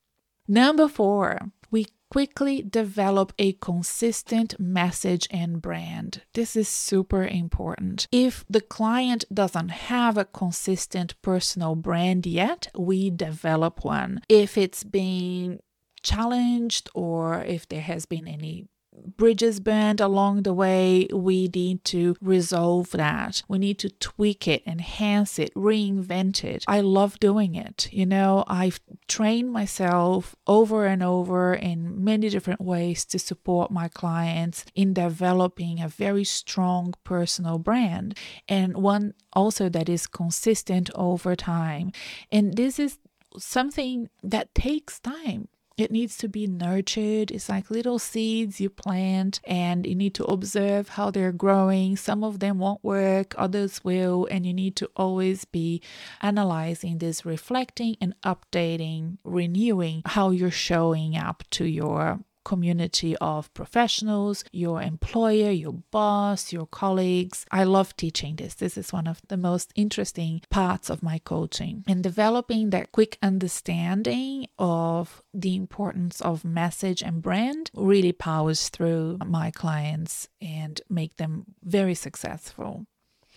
Number 0.46 0.88
four, 0.88 1.38
we 1.70 1.86
quickly 2.10 2.62
develop 2.62 3.32
a 3.38 3.52
consistent 3.54 4.58
message 4.58 5.26
and 5.30 5.60
brand. 5.60 6.22
This 6.34 6.56
is 6.56 6.68
super 6.68 7.24
important. 7.24 8.06
If 8.12 8.44
the 8.48 8.60
client 8.60 9.24
doesn't 9.32 9.70
have 9.70 10.16
a 10.16 10.24
consistent 10.24 11.20
personal 11.22 11.74
brand 11.74 12.26
yet, 12.26 12.68
we 12.76 13.10
develop 13.10 13.84
one. 13.84 14.20
If 14.28 14.56
it's 14.56 14.84
been 14.84 15.60
challenged 16.02 16.88
or 16.94 17.42
if 17.42 17.68
there 17.68 17.80
has 17.80 18.06
been 18.06 18.28
any 18.28 18.68
bridges 19.16 19.60
burned 19.60 20.00
along 20.00 20.42
the 20.42 20.54
way, 20.54 21.06
we 21.12 21.48
need 21.54 21.84
to 21.84 22.16
resolve 22.20 22.90
that. 22.92 23.42
We 23.48 23.58
need 23.58 23.78
to 23.80 23.90
tweak 23.90 24.48
it, 24.48 24.62
enhance 24.66 25.38
it, 25.38 25.54
reinvent 25.54 26.44
it. 26.44 26.64
I 26.66 26.80
love 26.80 27.20
doing 27.20 27.54
it. 27.54 27.88
You 27.92 28.06
know, 28.06 28.44
I've 28.46 28.80
trained 29.08 29.52
myself 29.52 30.34
over 30.46 30.86
and 30.86 31.02
over 31.02 31.54
in 31.54 32.02
many 32.02 32.28
different 32.28 32.60
ways 32.60 33.04
to 33.06 33.18
support 33.18 33.70
my 33.70 33.88
clients 33.88 34.64
in 34.74 34.94
developing 34.94 35.80
a 35.80 35.88
very 35.88 36.24
strong 36.24 36.94
personal 37.04 37.58
brand 37.58 38.16
and 38.48 38.76
one 38.76 39.14
also 39.32 39.68
that 39.68 39.88
is 39.88 40.06
consistent 40.06 40.90
over 40.94 41.34
time. 41.34 41.92
And 42.30 42.56
this 42.56 42.78
is 42.78 42.98
something 43.36 44.08
that 44.22 44.54
takes 44.54 45.00
time 45.00 45.48
it 45.76 45.90
needs 45.90 46.16
to 46.18 46.28
be 46.28 46.46
nurtured. 46.46 47.30
It's 47.30 47.48
like 47.48 47.70
little 47.70 47.98
seeds 47.98 48.60
you 48.60 48.70
plant, 48.70 49.40
and 49.44 49.86
you 49.86 49.94
need 49.94 50.14
to 50.14 50.24
observe 50.24 50.90
how 50.90 51.10
they're 51.10 51.32
growing. 51.32 51.96
Some 51.96 52.22
of 52.22 52.38
them 52.40 52.58
won't 52.58 52.84
work, 52.84 53.34
others 53.36 53.82
will, 53.82 54.26
and 54.30 54.46
you 54.46 54.54
need 54.54 54.76
to 54.76 54.90
always 54.96 55.44
be 55.44 55.82
analyzing 56.22 56.98
this, 56.98 57.26
reflecting 57.26 57.96
and 58.00 58.14
updating, 58.22 59.18
renewing 59.24 60.02
how 60.06 60.30
you're 60.30 60.50
showing 60.50 61.16
up 61.16 61.42
to 61.50 61.64
your 61.64 62.20
community 62.44 63.16
of 63.16 63.52
professionals, 63.54 64.44
your 64.52 64.82
employer, 64.82 65.50
your 65.50 65.74
boss, 65.90 66.52
your 66.52 66.66
colleagues. 66.66 67.46
I 67.50 67.64
love 67.64 67.96
teaching 67.96 68.36
this. 68.36 68.54
This 68.54 68.76
is 68.76 68.92
one 68.92 69.06
of 69.06 69.22
the 69.28 69.36
most 69.36 69.72
interesting 69.74 70.42
parts 70.50 70.90
of 70.90 71.02
my 71.02 71.18
coaching. 71.18 71.84
And 71.88 72.02
developing 72.02 72.70
that 72.70 72.92
quick 72.92 73.18
understanding 73.22 74.46
of 74.58 75.22
the 75.32 75.56
importance 75.56 76.20
of 76.20 76.44
message 76.44 77.02
and 77.02 77.22
brand 77.22 77.70
really 77.74 78.12
powers 78.12 78.68
through 78.68 79.18
my 79.24 79.50
clients 79.50 80.28
and 80.40 80.80
make 80.88 81.16
them 81.16 81.46
very 81.62 81.94
successful. 81.94 82.86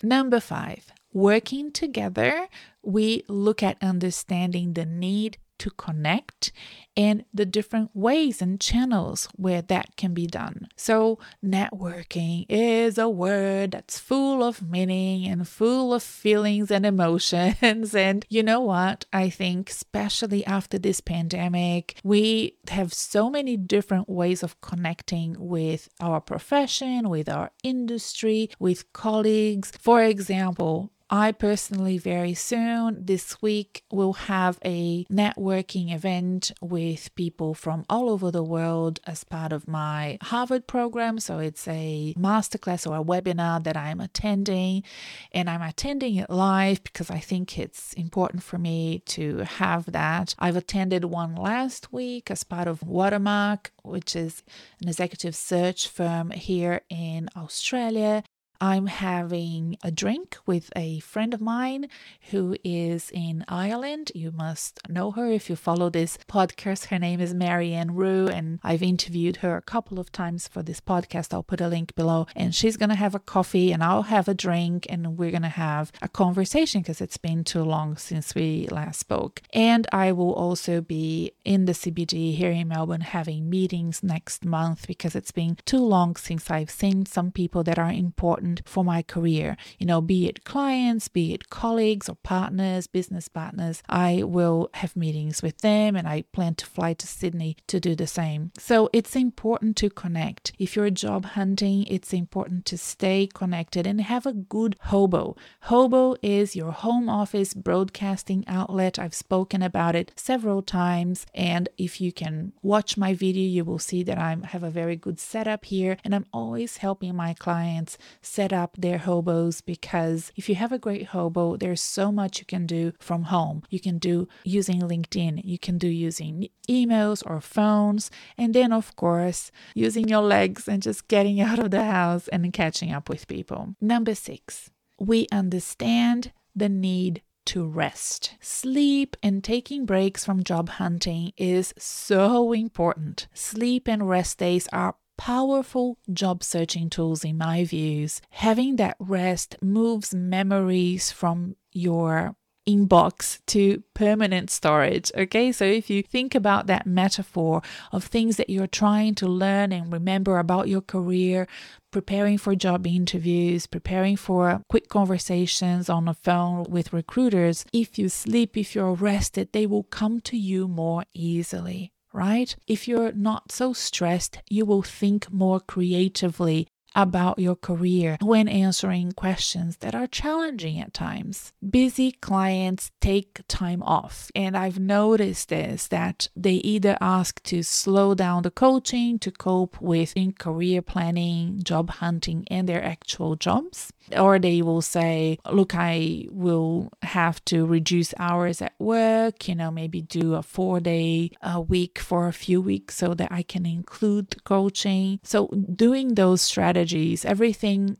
Number 0.04 0.40
five, 0.40 0.92
working 1.12 1.72
together, 1.72 2.48
we 2.84 3.24
look 3.28 3.64
at 3.64 3.82
understanding 3.82 4.74
the 4.74 4.86
need 4.86 5.38
to 5.60 5.70
connect 5.72 6.52
and 6.98 7.24
the 7.32 7.46
different 7.46 7.92
ways 7.94 8.42
and 8.42 8.60
channels 8.60 9.30
where 9.36 9.62
that 9.62 9.96
can 9.96 10.16
be 10.16 10.26
done. 10.26 10.68
So, 10.76 11.20
networking 11.46 12.46
is 12.50 12.98
a 12.98 13.08
word 13.08 13.72
that's 13.72 14.00
full 14.00 14.44
of 14.44 14.68
meaning 14.68 15.26
and 15.28 15.48
full 15.48 15.94
of 15.94 16.02
feelings 16.02 16.72
and 16.72 16.86
emotions. 16.94 17.94
And 17.94 18.26
you 18.30 18.42
know 18.42 18.62
what? 18.62 19.06
I 19.14 19.30
think, 19.30 19.70
especially 19.70 20.44
after 20.46 20.80
this 20.80 21.00
pandemic, 21.00 22.00
we 22.04 22.56
have 22.70 22.94
so 22.94 23.30
many 23.30 23.58
different 23.58 24.10
ways 24.10 24.42
of 24.42 24.60
connecting 24.62 25.36
with 25.38 25.90
our 26.02 26.20
profession, 26.20 27.10
with 27.10 27.30
our 27.30 27.52
industry, 27.64 28.50
with 28.60 28.92
colleagues. 28.94 29.72
For 29.80 30.02
example, 30.04 30.92
I 31.10 31.32
personally, 31.32 31.98
very 31.98 32.34
soon 32.34 33.06
this 33.06 33.42
week, 33.42 33.84
will 33.92 34.14
have 34.14 34.60
a 34.66 35.06
networking 35.06 35.94
event 35.94 36.52
with 36.62 37.16
people 37.16 37.54
from 37.54 37.86
all 37.90 38.10
over 38.10 38.30
the 38.30 38.44
world 38.44 39.00
as 39.08 39.24
part 39.24 39.54
of 39.54 39.70
my 39.70 40.18
Harvard 40.22 40.68
program. 40.68 41.20
So 41.20 41.40
it's 41.40 41.66
a 41.68 42.14
masterclass 42.18 42.86
or 42.86 42.98
a 42.98 43.04
webinar 43.04 43.64
that 43.64 43.78
I'm 43.78 44.02
attending, 44.02 44.84
and 45.32 45.50
I'm 45.50 45.62
attending 45.62 46.16
it 46.16 46.30
live 46.30 46.84
because 46.84 47.10
I 47.10 47.20
think 47.20 47.58
it's 47.58 47.94
important 47.94 48.44
for 48.44 48.58
me 48.58 49.02
to 49.06 49.38
have 49.40 49.92
that. 49.94 50.36
I've 50.38 50.58
attended 50.58 51.06
one 51.06 51.36
last 51.36 51.94
week 51.94 52.30
as 52.30 52.44
part 52.44 52.68
of 52.68 52.84
Watermark, 52.84 53.72
which 53.84 54.14
is 54.14 54.44
an 54.82 54.90
executive 54.90 55.36
search 55.36 55.88
firm 55.88 56.32
here 56.32 56.82
in 56.90 57.30
Australia. 57.36 58.24
I'm 58.60 58.88
having 58.88 59.78
a 59.84 59.92
drink 59.92 60.38
with 60.46 60.72
a 60.76 61.00
friend 61.00 61.34
of 61.34 61.42
mine 61.42 61.90
who 62.32 62.56
is 62.64 63.12
in 63.14 63.46
Ireland. 63.48 64.12
You 64.16 64.32
must 64.32 64.80
know 64.90 65.12
her 65.12 65.28
if 65.28 65.50
you 65.50 65.56
follow 65.56 65.90
this 65.90 66.18
podcast. 66.28 66.86
Her 66.86 66.98
name 66.98 67.20
is 67.20 67.34
Marianne 67.34 67.94
Rue, 67.94 68.28
and 68.28 68.60
I've 68.64 68.82
interviewed 68.82 69.38
her 69.38 69.56
a 69.56 69.62
couple 69.62 70.00
of 70.00 70.12
times 70.12 70.48
for 70.48 70.64
this 70.64 70.82
podcast. 70.82 71.34
I'll 71.34 71.44
put 71.44 71.62
a 71.62 71.68
link 71.68 71.94
below. 71.96 72.26
And 72.36 72.56
she's 72.56 72.78
going 72.78 72.90
to 72.90 72.96
have 72.96 73.14
a 73.14 73.20
coffee, 73.20 73.72
and 73.72 73.84
I'll 73.84 74.04
have 74.04 74.28
a 74.28 74.34
drink, 74.34 74.88
and 74.90 75.18
we're 75.18 75.32
going 75.32 75.44
to 75.44 75.50
have 75.50 75.92
a 76.02 76.10
conversation 76.10 76.82
because 76.82 77.02
it's 77.02 77.18
been 77.18 77.44
too 77.44 77.64
long 77.64 77.96
since 77.96 78.34
we 78.34 78.68
last 78.72 79.00
spoke. 79.00 79.42
And 79.54 79.88
I 79.92 80.12
will 80.12 80.34
also 80.34 80.82
be 80.82 81.32
in 81.46 81.66
the 81.66 81.74
CBD 81.74 82.36
here 82.36 82.52
in 82.52 82.70
Melbourne 82.70 83.02
having 83.02 83.50
meetings 83.50 84.02
next 84.02 84.44
month 84.44 84.88
because 84.88 85.16
it's 85.16 85.32
been 85.32 85.58
too 85.66 85.80
long 85.80 86.16
since 86.16 86.50
I've 86.50 86.72
seen 86.72 87.06
some 87.06 87.32
people 87.32 87.64
that 87.64 87.78
are 87.78 87.92
important 87.92 88.47
important 88.48 88.68
for 88.68 88.84
my 88.84 89.01
career. 89.01 89.58
You 89.77 89.86
know, 89.86 90.01
be 90.01 90.27
it 90.27 90.44
clients, 90.44 91.08
be 91.08 91.34
it 91.34 91.50
colleagues 91.50 92.10
or 92.10 92.16
partners, 92.16 92.88
business 92.88 93.27
partners, 93.27 93.84
I 93.89 94.24
will 94.24 94.70
have 94.75 94.96
meetings 94.96 95.42
with 95.42 95.60
them 95.60 95.96
and 95.96 96.08
I 96.08 96.24
plan 96.32 96.56
to 96.56 96.66
fly 96.66 96.94
to 96.94 97.08
Sydney 97.08 97.58
to 97.68 97.80
do 97.80 97.96
the 97.96 98.08
same. 98.08 98.51
So 98.58 98.89
it's 98.94 99.16
important 99.16 99.75
to 99.77 99.89
connect. 99.89 100.54
If 100.60 100.75
you're 100.75 100.89
job 100.89 101.25
hunting, 101.25 101.84
it's 101.88 102.13
important 102.13 102.66
to 102.66 102.77
stay 102.77 103.27
connected 103.34 103.86
and 103.86 104.01
have 104.01 104.25
a 104.25 104.34
good 104.34 104.75
hobo. 104.92 105.36
Hobo 105.63 106.16
is 106.22 106.56
your 106.56 106.72
home 106.72 107.10
office 107.10 107.54
broadcasting 107.54 108.44
outlet. 108.48 108.98
I've 109.00 109.13
spoken 109.13 109.62
about 109.62 109.96
it 109.96 110.12
several 110.16 110.62
times. 110.62 111.25
And 111.34 111.70
if 111.77 112.00
you 112.00 112.12
can 112.12 112.54
watch 112.62 112.98
my 112.98 113.13
video, 113.13 113.48
you 113.48 113.66
will 113.66 113.80
see 113.80 114.04
that 114.04 114.18
I 114.18 114.36
have 114.51 114.63
a 114.63 114.70
very 114.70 114.96
good 114.96 115.20
setup 115.20 115.66
here 115.66 115.98
and 116.04 116.16
I'm 116.16 116.25
always 116.32 116.77
helping 116.77 117.16
my 117.16 117.34
clients 117.34 117.98
set 118.38 118.53
up 118.53 118.77
their 118.77 119.00
hobos 119.00 119.62
because 119.62 120.32
if 120.36 120.48
you 120.48 120.53
have 120.53 120.72
a 120.72 120.77
great 120.77 121.08
hobo, 121.08 121.58
there's 121.58 121.82
so 121.82 122.12
much 122.12 122.38
you 122.38 122.46
can 122.46 122.67
do 122.67 122.94
from 123.00 123.24
home. 123.24 123.63
You 123.72 123.79
can 123.79 123.98
do 123.98 124.27
using 124.44 124.79
LinkedIn, 124.79 125.41
you 125.44 125.58
can 125.58 125.79
do 125.79 125.88
using 125.88 126.48
emails 126.70 127.24
or 127.25 127.41
phones, 127.41 128.12
and 128.38 128.53
then, 128.53 128.72
of 128.72 128.96
course, 128.96 129.51
using 129.74 130.08
your 130.08 130.22
legs 130.22 130.67
and 130.67 130.84
just 130.84 131.08
getting 131.08 131.41
out 131.48 131.58
of 131.58 131.72
the 131.72 131.86
house 131.86 132.27
and 132.27 132.53
catching 132.53 132.94
up 132.94 133.10
with 133.10 133.27
people. 133.27 133.74
Number 133.82 134.13
six, 134.13 134.70
we 135.00 135.25
understand 135.32 136.32
the 136.56 136.70
need 136.70 137.24
to 137.46 137.65
rest. 137.65 138.36
Sleep 138.39 139.17
and 139.24 139.44
taking 139.44 139.88
breaks 139.88 140.24
from 140.24 140.44
job 140.44 140.70
hunting 140.70 141.34
is 141.38 141.74
so 141.79 142.53
important. 142.53 143.27
Sleep 143.34 143.88
and 143.88 144.08
rest 144.08 144.38
days 144.38 144.67
are 144.72 144.96
powerful 145.18 145.98
job 146.12 146.44
searching 146.44 146.90
tools 146.90 147.24
in 147.24 147.38
my 147.38 147.64
views. 147.64 148.22
Having 148.32 148.78
that 148.78 148.96
rest 149.00 149.56
moves 149.62 150.14
memories 150.14 151.12
from 151.12 151.56
your 151.72 152.36
inbox 152.68 153.40
to 153.48 153.82
permanent 153.94 154.50
storage. 154.50 155.12
Okay, 155.16 155.52
so 155.52 155.64
if 155.64 155.90
you 155.90 156.04
think 156.04 156.36
about 156.36 156.68
that 156.68 156.86
metaphor 156.86 157.62
of 157.92 158.04
things 158.04 158.36
that 158.36 158.50
you're 158.50 158.68
trying 158.68 159.16
to 159.16 159.28
learn 159.28 159.72
and 159.72 159.92
remember 159.92 160.38
about 160.38 160.68
your 160.68 160.82
career, 160.82 161.48
preparing 161.92 162.38
for 162.38 162.56
job 162.56 162.86
interviews, 162.86 163.66
preparing 163.66 164.18
for 164.18 164.62
quick 164.70 164.90
conversations 164.90 165.90
on 165.90 166.06
the 166.06 166.14
phone 166.14 166.66
with 166.70 166.94
recruiters, 166.94 167.66
if 167.72 167.98
you 167.98 168.10
sleep, 168.10 168.58
if 168.58 168.76
you're 168.76 168.94
rested, 168.94 169.54
they 169.54 169.66
will 169.66 169.84
come 169.84 170.20
to 170.20 170.38
you 170.38 170.68
more 170.68 171.06
easily 171.14 171.94
right? 172.18 172.56
If 172.66 172.88
you're 172.88 173.12
not 173.12 173.52
so 173.52 173.74
stressed, 173.74 174.40
you 174.50 174.66
will 174.66 174.82
think 174.82 175.32
more 175.32 175.60
creatively 175.60 176.68
about 176.98 177.38
your 177.38 177.56
career 177.56 178.18
when 178.22 178.48
answering 178.48 179.12
questions 179.12 179.77
that 179.77 179.94
are 179.94 180.08
challenging 180.08 180.82
at 180.82 180.96
times. 180.96 181.54
Busy 181.70 182.12
clients 182.12 182.89
take 183.00 183.42
time 183.48 183.84
off, 183.84 184.32
and 184.36 184.58
I've 184.58 184.80
noticed 184.80 185.50
this 185.50 185.88
that 185.89 186.27
they 186.36 186.56
either 186.56 186.98
ask 187.00 187.42
to 187.44 187.62
slow 187.62 188.16
down 188.16 188.42
the 188.42 188.51
coaching 188.51 189.20
to 189.20 189.30
cope 189.30 189.80
with 189.80 190.12
in 190.16 190.34
career 190.34 190.82
planning, 190.82 191.62
job 191.63 191.92
hunting, 191.92 192.46
and 192.50 192.68
their 192.68 192.84
actual 192.84 193.36
jobs, 193.36 193.94
or 194.18 194.39
they 194.39 194.63
will 194.63 194.82
say, 194.82 195.38
Look, 195.51 195.75
I 195.75 196.25
will 196.32 196.92
have 197.04 197.46
to 197.46 197.66
reduce 197.68 198.16
hours 198.18 198.60
at 198.60 198.74
work, 198.80 199.48
you 199.48 199.54
know, 199.54 199.70
maybe 199.70 200.01
do 200.01 200.34
a 200.34 200.42
four 200.42 200.80
day 200.80 201.30
a 201.44 201.62
week 201.62 202.00
for 202.00 202.27
a 202.27 202.34
few 202.34 202.60
weeks 202.60 202.96
so 202.96 203.13
that 203.13 203.32
I 203.32 203.44
can 203.44 203.68
include 203.68 204.44
coaching. 204.44 205.20
So, 205.22 205.48
doing 205.75 206.16
those 206.16 206.42
strategies, 206.42 206.87
everything 207.25 207.98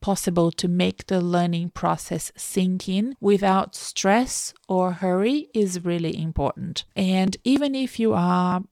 possible 0.00 0.50
to 0.50 0.68
make 0.68 1.06
the 1.06 1.20
learning 1.20 1.70
process 1.70 2.32
sink 2.36 2.88
in 2.88 3.14
without 3.20 3.74
stress 3.74 4.54
or 4.68 4.92
hurry 4.92 5.48
is 5.54 5.84
really 5.84 6.16
important. 6.16 6.84
And 6.96 7.36
even 7.44 7.74
if 7.74 8.00
you 8.00 8.14
are 8.14 8.62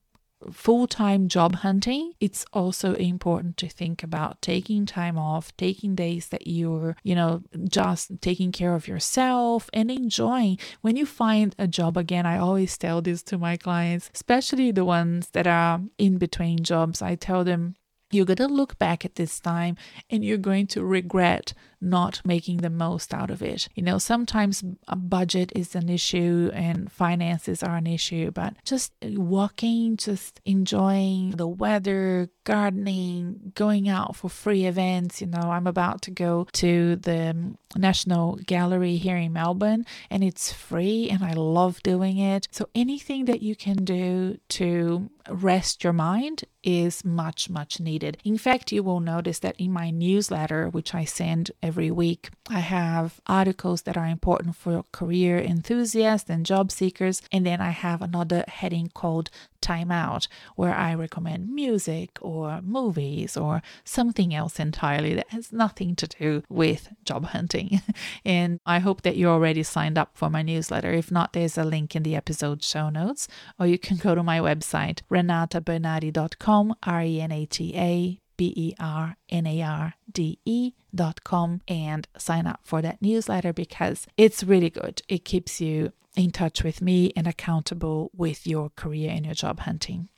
full 0.52 0.86
time 0.86 1.28
job 1.28 1.56
hunting, 1.56 2.12
it's 2.20 2.44
also 2.52 2.94
important 2.94 3.56
to 3.58 3.68
think 3.68 4.02
about 4.02 4.40
taking 4.40 4.86
time 4.86 5.18
off, 5.18 5.56
taking 5.56 5.94
days 5.94 6.28
that 6.28 6.46
you're, 6.46 6.96
you 7.02 7.14
know, 7.14 7.42
just 7.68 8.20
taking 8.20 8.52
care 8.52 8.74
of 8.74 8.88
yourself 8.88 9.68
and 9.72 9.90
enjoying. 9.90 10.58
When 10.80 10.96
you 10.96 11.06
find 11.06 11.54
a 11.58 11.66
job 11.66 11.96
again, 11.96 12.26
I 12.26 12.38
always 12.38 12.76
tell 12.78 13.02
this 13.02 13.22
to 13.24 13.38
my 13.38 13.56
clients, 13.56 14.10
especially 14.14 14.70
the 14.70 14.84
ones 14.84 15.30
that 15.30 15.46
are 15.46 15.80
in 15.98 16.18
between 16.18 16.62
jobs. 16.62 17.02
I 17.02 17.16
tell 17.16 17.44
them, 17.44 17.74
you're 18.10 18.24
going 18.24 18.36
to 18.38 18.46
look 18.46 18.78
back 18.78 19.04
at 19.04 19.16
this 19.16 19.40
time 19.40 19.76
and 20.10 20.24
you're 20.24 20.38
going 20.38 20.66
to 20.68 20.84
regret 20.84 21.52
not 21.80 22.20
making 22.24 22.58
the 22.58 22.70
most 22.70 23.14
out 23.14 23.30
of 23.30 23.42
it. 23.42 23.68
You 23.74 23.82
know, 23.82 23.98
sometimes 23.98 24.64
a 24.88 24.96
budget 24.96 25.52
is 25.54 25.74
an 25.74 25.88
issue 25.88 26.50
and 26.52 26.90
finances 26.90 27.62
are 27.62 27.76
an 27.76 27.86
issue, 27.86 28.30
but 28.30 28.54
just 28.64 28.92
walking, 29.02 29.96
just 29.96 30.40
enjoying 30.44 31.32
the 31.32 31.46
weather, 31.46 32.30
gardening, 32.44 33.52
going 33.54 33.88
out 33.88 34.16
for 34.16 34.28
free 34.28 34.66
events. 34.66 35.20
You 35.20 35.28
know, 35.28 35.50
I'm 35.50 35.66
about 35.66 36.02
to 36.02 36.10
go 36.10 36.48
to 36.54 36.96
the 36.96 37.54
National 37.76 38.36
Gallery 38.46 38.96
here 38.96 39.16
in 39.16 39.32
Melbourne 39.32 39.84
and 40.10 40.24
it's 40.24 40.52
free 40.52 41.08
and 41.10 41.22
I 41.22 41.32
love 41.34 41.82
doing 41.82 42.18
it. 42.18 42.48
So 42.50 42.68
anything 42.74 43.26
that 43.26 43.42
you 43.42 43.54
can 43.54 43.84
do 43.84 44.38
to 44.50 45.10
rest 45.30 45.84
your 45.84 45.92
mind 45.92 46.44
is 46.62 47.04
much, 47.04 47.48
much 47.48 47.80
needed. 47.80 48.18
In 48.24 48.36
fact, 48.36 48.72
you 48.72 48.82
will 48.82 49.00
notice 49.00 49.38
that 49.40 49.56
in 49.58 49.72
my 49.72 49.90
newsletter, 49.90 50.68
which 50.68 50.94
I 50.94 51.04
send 51.04 51.50
every 51.62 51.90
week. 51.90 52.30
I 52.50 52.60
have 52.60 53.20
articles 53.26 53.82
that 53.82 53.96
are 53.96 54.06
important 54.06 54.56
for 54.56 54.84
career 54.92 55.38
enthusiasts 55.38 56.28
and 56.28 56.44
job 56.44 56.70
seekers. 56.70 57.22
And 57.32 57.46
then 57.46 57.60
I 57.60 57.70
have 57.70 58.02
another 58.02 58.44
heading 58.48 58.90
called 58.94 59.30
Time 59.60 59.90
Out, 59.90 60.28
where 60.56 60.74
I 60.74 60.94
recommend 60.94 61.54
music 61.54 62.18
or 62.20 62.60
movies 62.62 63.36
or 63.36 63.62
something 63.84 64.34
else 64.34 64.58
entirely 64.58 65.14
that 65.14 65.30
has 65.30 65.52
nothing 65.52 65.96
to 65.96 66.06
do 66.06 66.42
with 66.48 66.88
job 67.04 67.26
hunting. 67.26 67.80
and 68.24 68.60
I 68.66 68.78
hope 68.78 69.02
that 69.02 69.16
you 69.16 69.28
already 69.28 69.62
signed 69.62 69.98
up 69.98 70.10
for 70.14 70.30
my 70.30 70.42
newsletter. 70.42 70.92
If 70.92 71.10
not, 71.10 71.32
there's 71.32 71.58
a 71.58 71.64
link 71.64 71.94
in 71.96 72.02
the 72.02 72.16
episode 72.16 72.62
show 72.62 72.88
notes, 72.88 73.28
or 73.58 73.66
you 73.66 73.78
can 73.78 73.96
go 73.96 74.14
to 74.14 74.22
my 74.22 74.38
website, 74.38 75.00
renatabernarde.com, 75.10 76.74
R 76.82 77.02
E 77.02 77.20
N 77.20 77.32
A 77.32 77.46
T 77.46 77.76
A 77.76 78.20
B 78.38 78.54
E 78.56 78.74
R 78.80 79.18
N 79.28 79.46
A 79.46 79.60
R 79.60 79.94
D 80.10 80.38
E 80.46 80.72
dot 80.94 81.22
com 81.22 81.60
and 81.68 82.08
sign 82.16 82.46
up 82.46 82.60
for 82.64 82.80
that 82.80 83.02
newsletter 83.02 83.52
because 83.52 84.06
it's 84.16 84.42
really 84.42 84.70
good. 84.70 85.02
It 85.08 85.26
keeps 85.26 85.60
you 85.60 85.92
in 86.16 86.30
touch 86.30 86.64
with 86.64 86.80
me 86.80 87.12
and 87.14 87.26
accountable 87.26 88.10
with 88.16 88.46
your 88.46 88.70
career 88.70 89.10
and 89.10 89.26
your 89.26 89.34
job 89.34 89.60
hunting. 89.60 90.08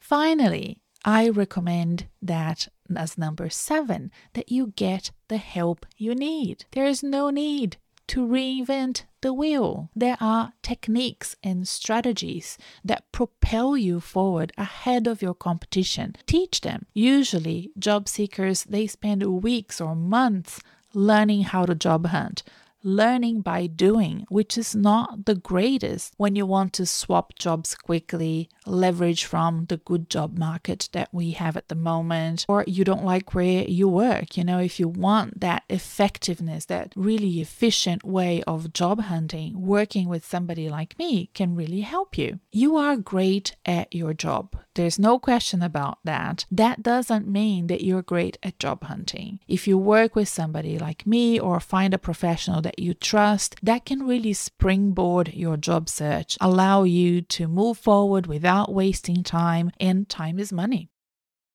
Finally, 0.00 0.80
I 1.04 1.28
recommend 1.28 2.06
that 2.22 2.68
as 2.94 3.18
number 3.18 3.50
seven, 3.50 4.10
that 4.34 4.50
you 4.50 4.72
get 4.76 5.10
the 5.28 5.36
help 5.36 5.84
you 5.96 6.14
need. 6.14 6.64
There 6.72 6.86
is 6.86 7.02
no 7.02 7.30
need 7.30 7.76
to 8.08 8.26
reinvent 8.26 9.02
the 9.20 9.32
wheel. 9.32 9.90
There 9.96 10.16
are 10.20 10.52
techniques 10.62 11.36
and 11.42 11.66
strategies 11.66 12.58
that 12.84 13.10
propel 13.12 13.76
you 13.76 14.00
forward 14.00 14.52
ahead 14.56 15.06
of 15.06 15.22
your 15.22 15.34
competition. 15.34 16.16
Teach 16.26 16.60
them. 16.60 16.86
Usually, 16.94 17.70
job 17.78 18.08
seekers 18.08 18.64
they 18.64 18.86
spend 18.86 19.22
weeks 19.42 19.80
or 19.80 19.96
months 19.96 20.60
learning 20.94 21.42
how 21.42 21.66
to 21.66 21.74
job 21.74 22.06
hunt, 22.06 22.42
learning 22.82 23.40
by 23.40 23.66
doing, 23.66 24.24
which 24.28 24.56
is 24.56 24.74
not 24.74 25.26
the 25.26 25.34
greatest 25.34 26.14
when 26.16 26.36
you 26.36 26.46
want 26.46 26.72
to 26.72 26.86
swap 26.86 27.34
jobs 27.36 27.74
quickly, 27.74 28.48
leverage 28.66 29.24
from 29.24 29.66
the 29.66 29.76
good 29.78 30.10
job 30.10 30.38
market 30.38 30.88
that 30.92 31.08
we 31.12 31.32
have 31.32 31.56
at 31.56 31.68
the 31.68 31.74
moment, 31.74 32.44
or 32.48 32.64
you 32.66 32.84
don't 32.84 33.04
like 33.04 33.34
where 33.34 33.64
you 33.64 33.88
work. 33.88 34.36
You 34.36 34.44
know, 34.44 34.58
if 34.58 34.78
you 34.80 34.88
want 34.88 35.40
that 35.40 35.64
effectiveness, 35.68 36.66
that 36.66 36.92
really 36.96 37.40
efficient 37.40 38.04
way 38.04 38.42
of 38.46 38.72
job 38.72 39.00
hunting, 39.02 39.66
working 39.66 40.08
with 40.08 40.24
somebody 40.24 40.68
like 40.68 40.98
me 40.98 41.30
can 41.34 41.54
really 41.54 41.80
help 41.80 42.18
you. 42.18 42.40
You 42.52 42.76
are 42.76 42.96
great 42.96 43.56
at 43.64 43.94
your 43.94 44.14
job. 44.14 44.56
There's 44.74 44.98
no 44.98 45.18
question 45.18 45.62
about 45.62 45.98
that. 46.04 46.44
That 46.50 46.82
doesn't 46.82 47.26
mean 47.26 47.66
that 47.68 47.82
you're 47.82 48.02
great 48.02 48.36
at 48.42 48.58
job 48.58 48.84
hunting. 48.84 49.40
If 49.48 49.66
you 49.66 49.78
work 49.78 50.14
with 50.14 50.28
somebody 50.28 50.78
like 50.78 51.06
me 51.06 51.40
or 51.40 51.60
find 51.60 51.94
a 51.94 51.98
professional 51.98 52.60
that 52.60 52.78
you 52.78 52.92
trust, 52.92 53.56
that 53.62 53.86
can 53.86 54.06
really 54.06 54.34
springboard 54.34 55.32
your 55.32 55.56
job 55.56 55.88
search, 55.88 56.36
allow 56.42 56.82
you 56.82 57.22
to 57.22 57.48
move 57.48 57.78
forward 57.78 58.26
without 58.56 58.74
wasting 58.74 59.22
time, 59.22 59.70
and 59.78 60.08
time 60.08 60.38
is 60.38 60.52
money. 60.52 60.88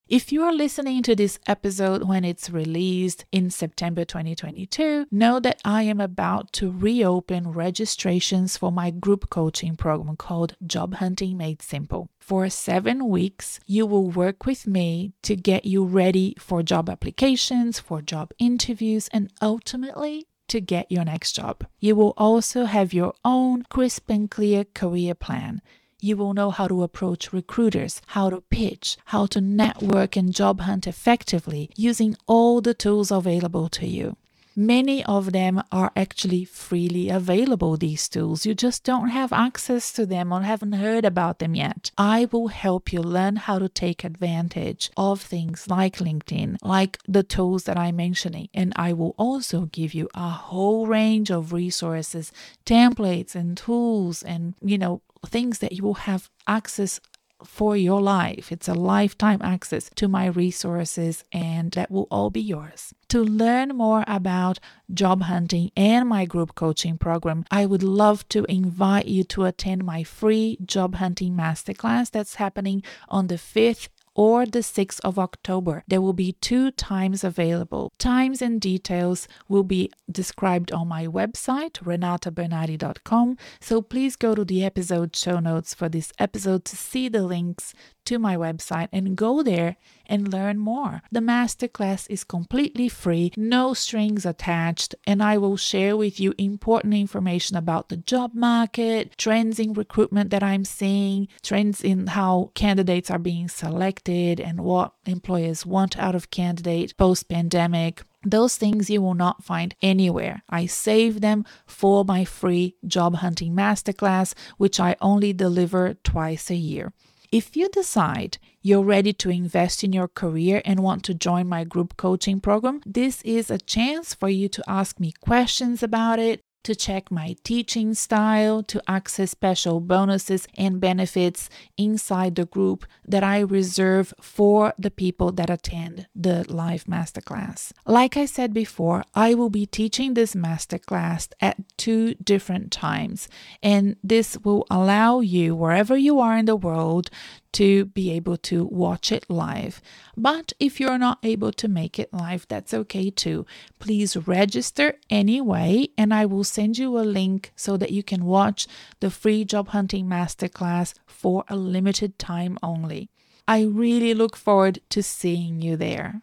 If 0.07 0.31
you 0.31 0.43
are 0.43 0.53
listening 0.53 1.03
to 1.03 1.15
this 1.15 1.39
episode 1.47 2.03
when 2.03 2.25
it's 2.25 2.49
released 2.49 3.25
in 3.31 3.49
September 3.49 4.03
2022, 4.03 5.07
know 5.09 5.39
that 5.39 5.61
I 5.63 5.83
am 5.83 6.01
about 6.01 6.51
to 6.53 6.69
reopen 6.69 7.53
registrations 7.53 8.57
for 8.57 8.71
my 8.71 8.91
group 8.91 9.29
coaching 9.29 9.75
program 9.77 10.15
called 10.15 10.55
Job 10.67 10.95
Hunting 10.95 11.37
Made 11.37 11.61
Simple. 11.61 12.09
For 12.19 12.49
seven 12.49 13.07
weeks, 13.07 13.59
you 13.65 13.87
will 13.87 14.11
work 14.11 14.45
with 14.45 14.67
me 14.67 15.13
to 15.23 15.35
get 15.35 15.65
you 15.65 15.85
ready 15.85 16.35
for 16.37 16.61
job 16.61 16.89
applications, 16.89 17.79
for 17.79 18.01
job 18.01 18.31
interviews, 18.37 19.07
and 19.13 19.31
ultimately 19.41 20.27
to 20.49 20.59
get 20.59 20.91
your 20.91 21.05
next 21.05 21.31
job. 21.31 21.65
You 21.79 21.95
will 21.95 22.13
also 22.17 22.65
have 22.65 22.93
your 22.93 23.13
own 23.23 23.63
crisp 23.69 24.09
and 24.09 24.29
clear 24.29 24.65
career 24.65 25.15
plan 25.15 25.61
you 26.01 26.17
will 26.17 26.33
know 26.33 26.51
how 26.51 26.67
to 26.67 26.83
approach 26.83 27.31
recruiters, 27.31 28.01
how 28.07 28.29
to 28.29 28.41
pitch, 28.41 28.97
how 29.05 29.25
to 29.27 29.39
network 29.39 30.17
and 30.17 30.33
job 30.33 30.61
hunt 30.61 30.87
effectively 30.87 31.69
using 31.75 32.17
all 32.27 32.59
the 32.59 32.73
tools 32.73 33.11
available 33.11 33.69
to 33.69 33.87
you. 33.87 34.17
Many 34.53 35.01
of 35.05 35.31
them 35.31 35.63
are 35.71 35.93
actually 35.95 36.43
freely 36.43 37.07
available, 37.09 37.77
these 37.77 38.09
tools. 38.09 38.45
You 38.45 38.53
just 38.53 38.83
don't 38.83 39.07
have 39.07 39.31
access 39.31 39.93
to 39.93 40.05
them 40.05 40.33
or 40.33 40.41
haven't 40.41 40.73
heard 40.73 41.05
about 41.05 41.39
them 41.39 41.55
yet. 41.55 41.91
I 41.97 42.27
will 42.31 42.49
help 42.49 42.91
you 42.91 43.01
learn 43.01 43.37
how 43.37 43.59
to 43.59 43.69
take 43.69 44.03
advantage 44.03 44.91
of 44.97 45.21
things 45.21 45.69
like 45.69 45.99
LinkedIn, 45.99 46.57
like 46.61 46.99
the 47.07 47.23
tools 47.23 47.63
that 47.63 47.77
I'm 47.77 47.95
mentioning. 47.95 48.49
And 48.53 48.73
I 48.75 48.91
will 48.91 49.15
also 49.17 49.69
give 49.71 49.93
you 49.93 50.09
a 50.13 50.29
whole 50.29 50.85
range 50.85 51.31
of 51.31 51.53
resources, 51.53 52.33
templates, 52.65 53.35
and 53.35 53.55
tools, 53.55 54.21
and, 54.21 54.55
you 54.61 54.77
know, 54.77 55.01
things 55.25 55.59
that 55.59 55.73
you 55.73 55.83
will 55.83 55.95
have 55.95 56.29
access 56.47 56.99
for 57.43 57.75
your 57.75 58.01
life. 58.01 58.51
It's 58.51 58.67
a 58.67 58.73
lifetime 58.73 59.41
access 59.41 59.89
to 59.95 60.07
my 60.07 60.27
resources, 60.27 61.23
and 61.31 61.71
that 61.71 61.91
will 61.91 62.07
all 62.11 62.29
be 62.29 62.41
yours. 62.41 62.93
To 63.09 63.23
learn 63.23 63.69
more 63.69 64.03
about 64.07 64.59
job 64.93 65.23
hunting 65.23 65.71
and 65.75 66.07
my 66.07 66.25
group 66.25 66.55
coaching 66.55 66.97
program, 66.97 67.45
I 67.51 67.65
would 67.65 67.83
love 67.83 68.27
to 68.29 68.45
invite 68.45 69.07
you 69.07 69.23
to 69.25 69.45
attend 69.45 69.83
my 69.83 70.03
free 70.03 70.57
job 70.65 70.95
hunting 70.95 71.33
masterclass 71.33 72.11
that's 72.11 72.35
happening 72.35 72.83
on 73.09 73.27
the 73.27 73.35
5th 73.35 73.89
or 74.13 74.45
the 74.45 74.59
6th 74.59 74.99
of 75.01 75.17
October. 75.17 75.83
There 75.87 76.01
will 76.01 76.13
be 76.13 76.33
two 76.33 76.71
times 76.71 77.23
available. 77.23 77.93
Times 77.97 78.41
and 78.41 78.59
details 78.59 79.27
will 79.47 79.63
be 79.63 79.91
described 80.11 80.71
on 80.71 80.87
my 80.87 81.07
website, 81.07 81.73
renatabernarde.com. 81.83 83.37
So 83.59 83.81
please 83.81 84.15
go 84.15 84.35
to 84.35 84.43
the 84.43 84.63
episode 84.63 85.15
show 85.15 85.39
notes 85.39 85.73
for 85.73 85.89
this 85.89 86.11
episode 86.19 86.65
to 86.65 86.75
see 86.75 87.07
the 87.09 87.23
links 87.23 87.73
to 88.05 88.19
my 88.19 88.35
website 88.35 88.89
and 88.91 89.15
go 89.15 89.43
there 89.43 89.77
and 90.11 90.31
learn 90.31 90.59
more. 90.59 91.01
The 91.11 91.21
masterclass 91.21 92.05
is 92.09 92.23
completely 92.25 92.89
free, 92.89 93.31
no 93.37 93.73
strings 93.73 94.25
attached, 94.25 94.93
and 95.07 95.23
I 95.23 95.37
will 95.37 95.57
share 95.57 95.95
with 95.95 96.19
you 96.19 96.33
important 96.37 96.93
information 96.93 97.55
about 97.55 97.89
the 97.89 97.97
job 97.97 98.35
market, 98.35 99.17
trends 99.17 99.57
in 99.57 99.73
recruitment 99.73 100.29
that 100.29 100.43
I'm 100.43 100.65
seeing, 100.65 101.29
trends 101.41 101.81
in 101.81 102.07
how 102.07 102.51
candidates 102.53 103.09
are 103.09 103.17
being 103.17 103.47
selected, 103.47 104.39
and 104.39 104.59
what 104.59 104.93
employers 105.05 105.65
want 105.65 105.97
out 105.97 106.13
of 106.13 106.29
candidates 106.29 106.93
post 106.93 107.29
pandemic. 107.29 108.03
Those 108.23 108.55
things 108.55 108.89
you 108.89 109.01
will 109.01 109.15
not 109.15 109.43
find 109.43 109.73
anywhere. 109.81 110.43
I 110.47 110.67
save 110.67 111.21
them 111.21 111.43
for 111.65 112.05
my 112.05 112.23
free 112.25 112.75
job 112.85 113.15
hunting 113.15 113.55
masterclass, 113.55 114.35
which 114.57 114.79
I 114.79 114.95
only 115.01 115.33
deliver 115.33 115.95
twice 116.03 116.51
a 116.51 116.55
year. 116.55 116.93
If 117.31 117.55
you 117.55 117.69
decide 117.69 118.39
you're 118.61 118.83
ready 118.83 119.13
to 119.13 119.29
invest 119.29 119.85
in 119.85 119.93
your 119.93 120.09
career 120.09 120.61
and 120.65 120.81
want 120.81 121.05
to 121.05 121.13
join 121.13 121.47
my 121.47 121.63
group 121.63 121.95
coaching 121.95 122.41
program, 122.41 122.81
this 122.85 123.21
is 123.21 123.49
a 123.49 123.57
chance 123.57 124.13
for 124.13 124.27
you 124.27 124.49
to 124.49 124.61
ask 124.67 124.99
me 124.99 125.13
questions 125.21 125.81
about 125.81 126.19
it, 126.19 126.41
to 126.63 126.75
check 126.75 127.11
my 127.11 127.35
teaching 127.43 127.93
style, 127.93 128.63
to 128.63 128.81
access 128.87 129.31
special 129.31 129.79
bonuses 129.79 130.47
and 130.57 130.79
benefits 130.79 131.49
inside 131.77 132.35
the 132.35 132.45
group 132.45 132.85
that 133.07 133.23
I 133.23 133.39
reserve 133.39 134.13
for 134.21 134.73
the 134.77 134.91
people 134.91 135.31
that 135.33 135.49
attend 135.49 136.07
the 136.15 136.45
live 136.51 136.85
masterclass. 136.85 137.71
Like 137.85 138.17
I 138.17 138.25
said 138.25 138.53
before, 138.53 139.03
I 139.15 139.33
will 139.33 139.49
be 139.49 139.65
teaching 139.65 140.13
this 140.13 140.35
masterclass 140.35 141.29
at 141.39 141.57
two 141.77 142.15
different 142.15 142.71
times, 142.71 143.27
and 143.61 143.95
this 144.03 144.37
will 144.43 144.65
allow 144.69 145.19
you, 145.19 145.55
wherever 145.55 145.97
you 145.97 146.19
are 146.19 146.37
in 146.37 146.45
the 146.45 146.55
world, 146.55 147.09
to 147.53 147.85
be 147.85 148.11
able 148.11 148.37
to 148.37 148.65
watch 148.65 149.11
it 149.11 149.29
live. 149.29 149.81
But 150.15 150.53
if 150.59 150.79
you're 150.79 150.97
not 150.97 151.19
able 151.23 151.51
to 151.53 151.67
make 151.67 151.99
it 151.99 152.13
live, 152.13 152.47
that's 152.47 152.73
okay 152.73 153.09
too. 153.09 153.45
Please 153.79 154.15
register 154.15 154.95
anyway, 155.09 155.89
and 155.97 156.13
I 156.13 156.25
will 156.25 156.43
send 156.43 156.77
you 156.77 156.97
a 156.97 157.01
link 157.01 157.51
so 157.55 157.77
that 157.77 157.91
you 157.91 158.03
can 158.03 158.25
watch 158.25 158.67
the 158.99 159.11
free 159.11 159.45
job 159.45 159.69
hunting 159.69 160.05
masterclass 160.07 160.93
for 161.05 161.43
a 161.47 161.55
limited 161.55 162.17
time 162.17 162.57
only. 162.63 163.09
I 163.47 163.63
really 163.63 164.13
look 164.13 164.37
forward 164.37 164.79
to 164.89 165.03
seeing 165.03 165.61
you 165.61 165.75
there. 165.75 166.21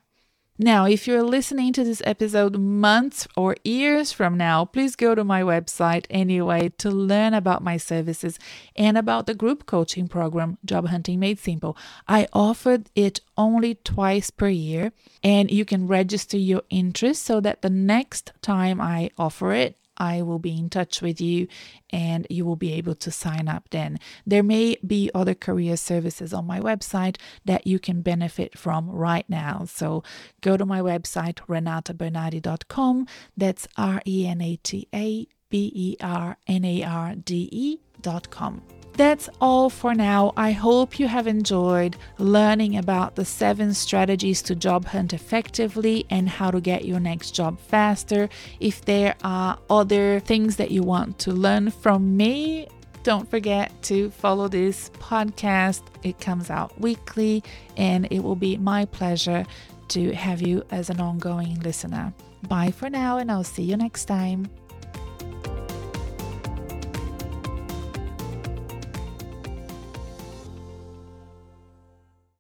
Now, 0.60 0.86
if 0.86 1.06
you're 1.06 1.22
listening 1.22 1.72
to 1.74 1.84
this 1.84 2.02
episode 2.04 2.58
months 2.58 3.28
or 3.36 3.54
years 3.62 4.10
from 4.10 4.36
now, 4.36 4.64
please 4.64 4.96
go 4.96 5.14
to 5.14 5.22
my 5.22 5.40
website 5.40 6.04
anyway 6.10 6.70
to 6.78 6.90
learn 6.90 7.32
about 7.32 7.62
my 7.62 7.76
services 7.76 8.40
and 8.74 8.98
about 8.98 9.26
the 9.26 9.34
group 9.34 9.66
coaching 9.66 10.08
program, 10.08 10.58
Job 10.64 10.88
Hunting 10.88 11.20
Made 11.20 11.38
Simple. 11.38 11.76
I 12.08 12.26
offered 12.32 12.90
it 12.96 13.20
only 13.36 13.76
twice 13.76 14.30
per 14.30 14.48
year, 14.48 14.90
and 15.22 15.48
you 15.48 15.64
can 15.64 15.86
register 15.86 16.36
your 16.36 16.62
interest 16.70 17.22
so 17.22 17.38
that 17.38 17.62
the 17.62 17.70
next 17.70 18.32
time 18.42 18.80
I 18.80 19.10
offer 19.16 19.52
it, 19.52 19.76
I 19.98 20.22
will 20.22 20.38
be 20.38 20.56
in 20.56 20.70
touch 20.70 21.02
with 21.02 21.20
you 21.20 21.48
and 21.90 22.26
you 22.30 22.44
will 22.44 22.56
be 22.56 22.72
able 22.74 22.94
to 22.96 23.10
sign 23.10 23.48
up 23.48 23.68
then. 23.70 23.98
There 24.26 24.42
may 24.42 24.76
be 24.86 25.10
other 25.14 25.34
career 25.34 25.76
services 25.76 26.32
on 26.32 26.46
my 26.46 26.60
website 26.60 27.16
that 27.44 27.66
you 27.66 27.78
can 27.78 28.02
benefit 28.02 28.58
from 28.58 28.88
right 28.90 29.28
now. 29.28 29.64
So 29.66 30.02
go 30.40 30.56
to 30.56 30.64
my 30.64 30.80
website, 30.80 31.36
renatabernarde.com. 31.48 33.06
That's 33.36 33.68
R 33.76 34.00
E 34.06 34.26
N 34.26 34.40
A 34.40 34.56
T 34.56 34.88
A 34.94 35.26
B 35.50 35.72
E 35.74 35.96
R 36.00 36.36
N 36.46 36.64
A 36.64 36.82
R 36.84 37.14
D 37.14 37.48
E.com. 37.50 38.77
That's 38.98 39.28
all 39.40 39.70
for 39.70 39.94
now. 39.94 40.32
I 40.36 40.50
hope 40.50 40.98
you 40.98 41.06
have 41.06 41.28
enjoyed 41.28 41.96
learning 42.18 42.76
about 42.76 43.14
the 43.14 43.24
seven 43.24 43.72
strategies 43.72 44.42
to 44.42 44.56
job 44.56 44.86
hunt 44.86 45.12
effectively 45.12 46.04
and 46.10 46.28
how 46.28 46.50
to 46.50 46.60
get 46.60 46.84
your 46.84 46.98
next 46.98 47.30
job 47.30 47.60
faster. 47.60 48.28
If 48.58 48.84
there 48.86 49.14
are 49.22 49.56
other 49.70 50.18
things 50.18 50.56
that 50.56 50.72
you 50.72 50.82
want 50.82 51.20
to 51.20 51.30
learn 51.30 51.70
from 51.70 52.16
me, 52.16 52.66
don't 53.04 53.30
forget 53.30 53.70
to 53.84 54.10
follow 54.10 54.48
this 54.48 54.90
podcast. 54.98 55.82
It 56.02 56.18
comes 56.18 56.50
out 56.50 56.80
weekly, 56.80 57.44
and 57.76 58.08
it 58.10 58.24
will 58.24 58.34
be 58.34 58.56
my 58.56 58.84
pleasure 58.84 59.46
to 59.90 60.12
have 60.12 60.42
you 60.42 60.64
as 60.72 60.90
an 60.90 61.00
ongoing 61.00 61.60
listener. 61.60 62.12
Bye 62.48 62.72
for 62.72 62.90
now, 62.90 63.18
and 63.18 63.30
I'll 63.30 63.44
see 63.44 63.62
you 63.62 63.76
next 63.76 64.06
time. 64.06 64.48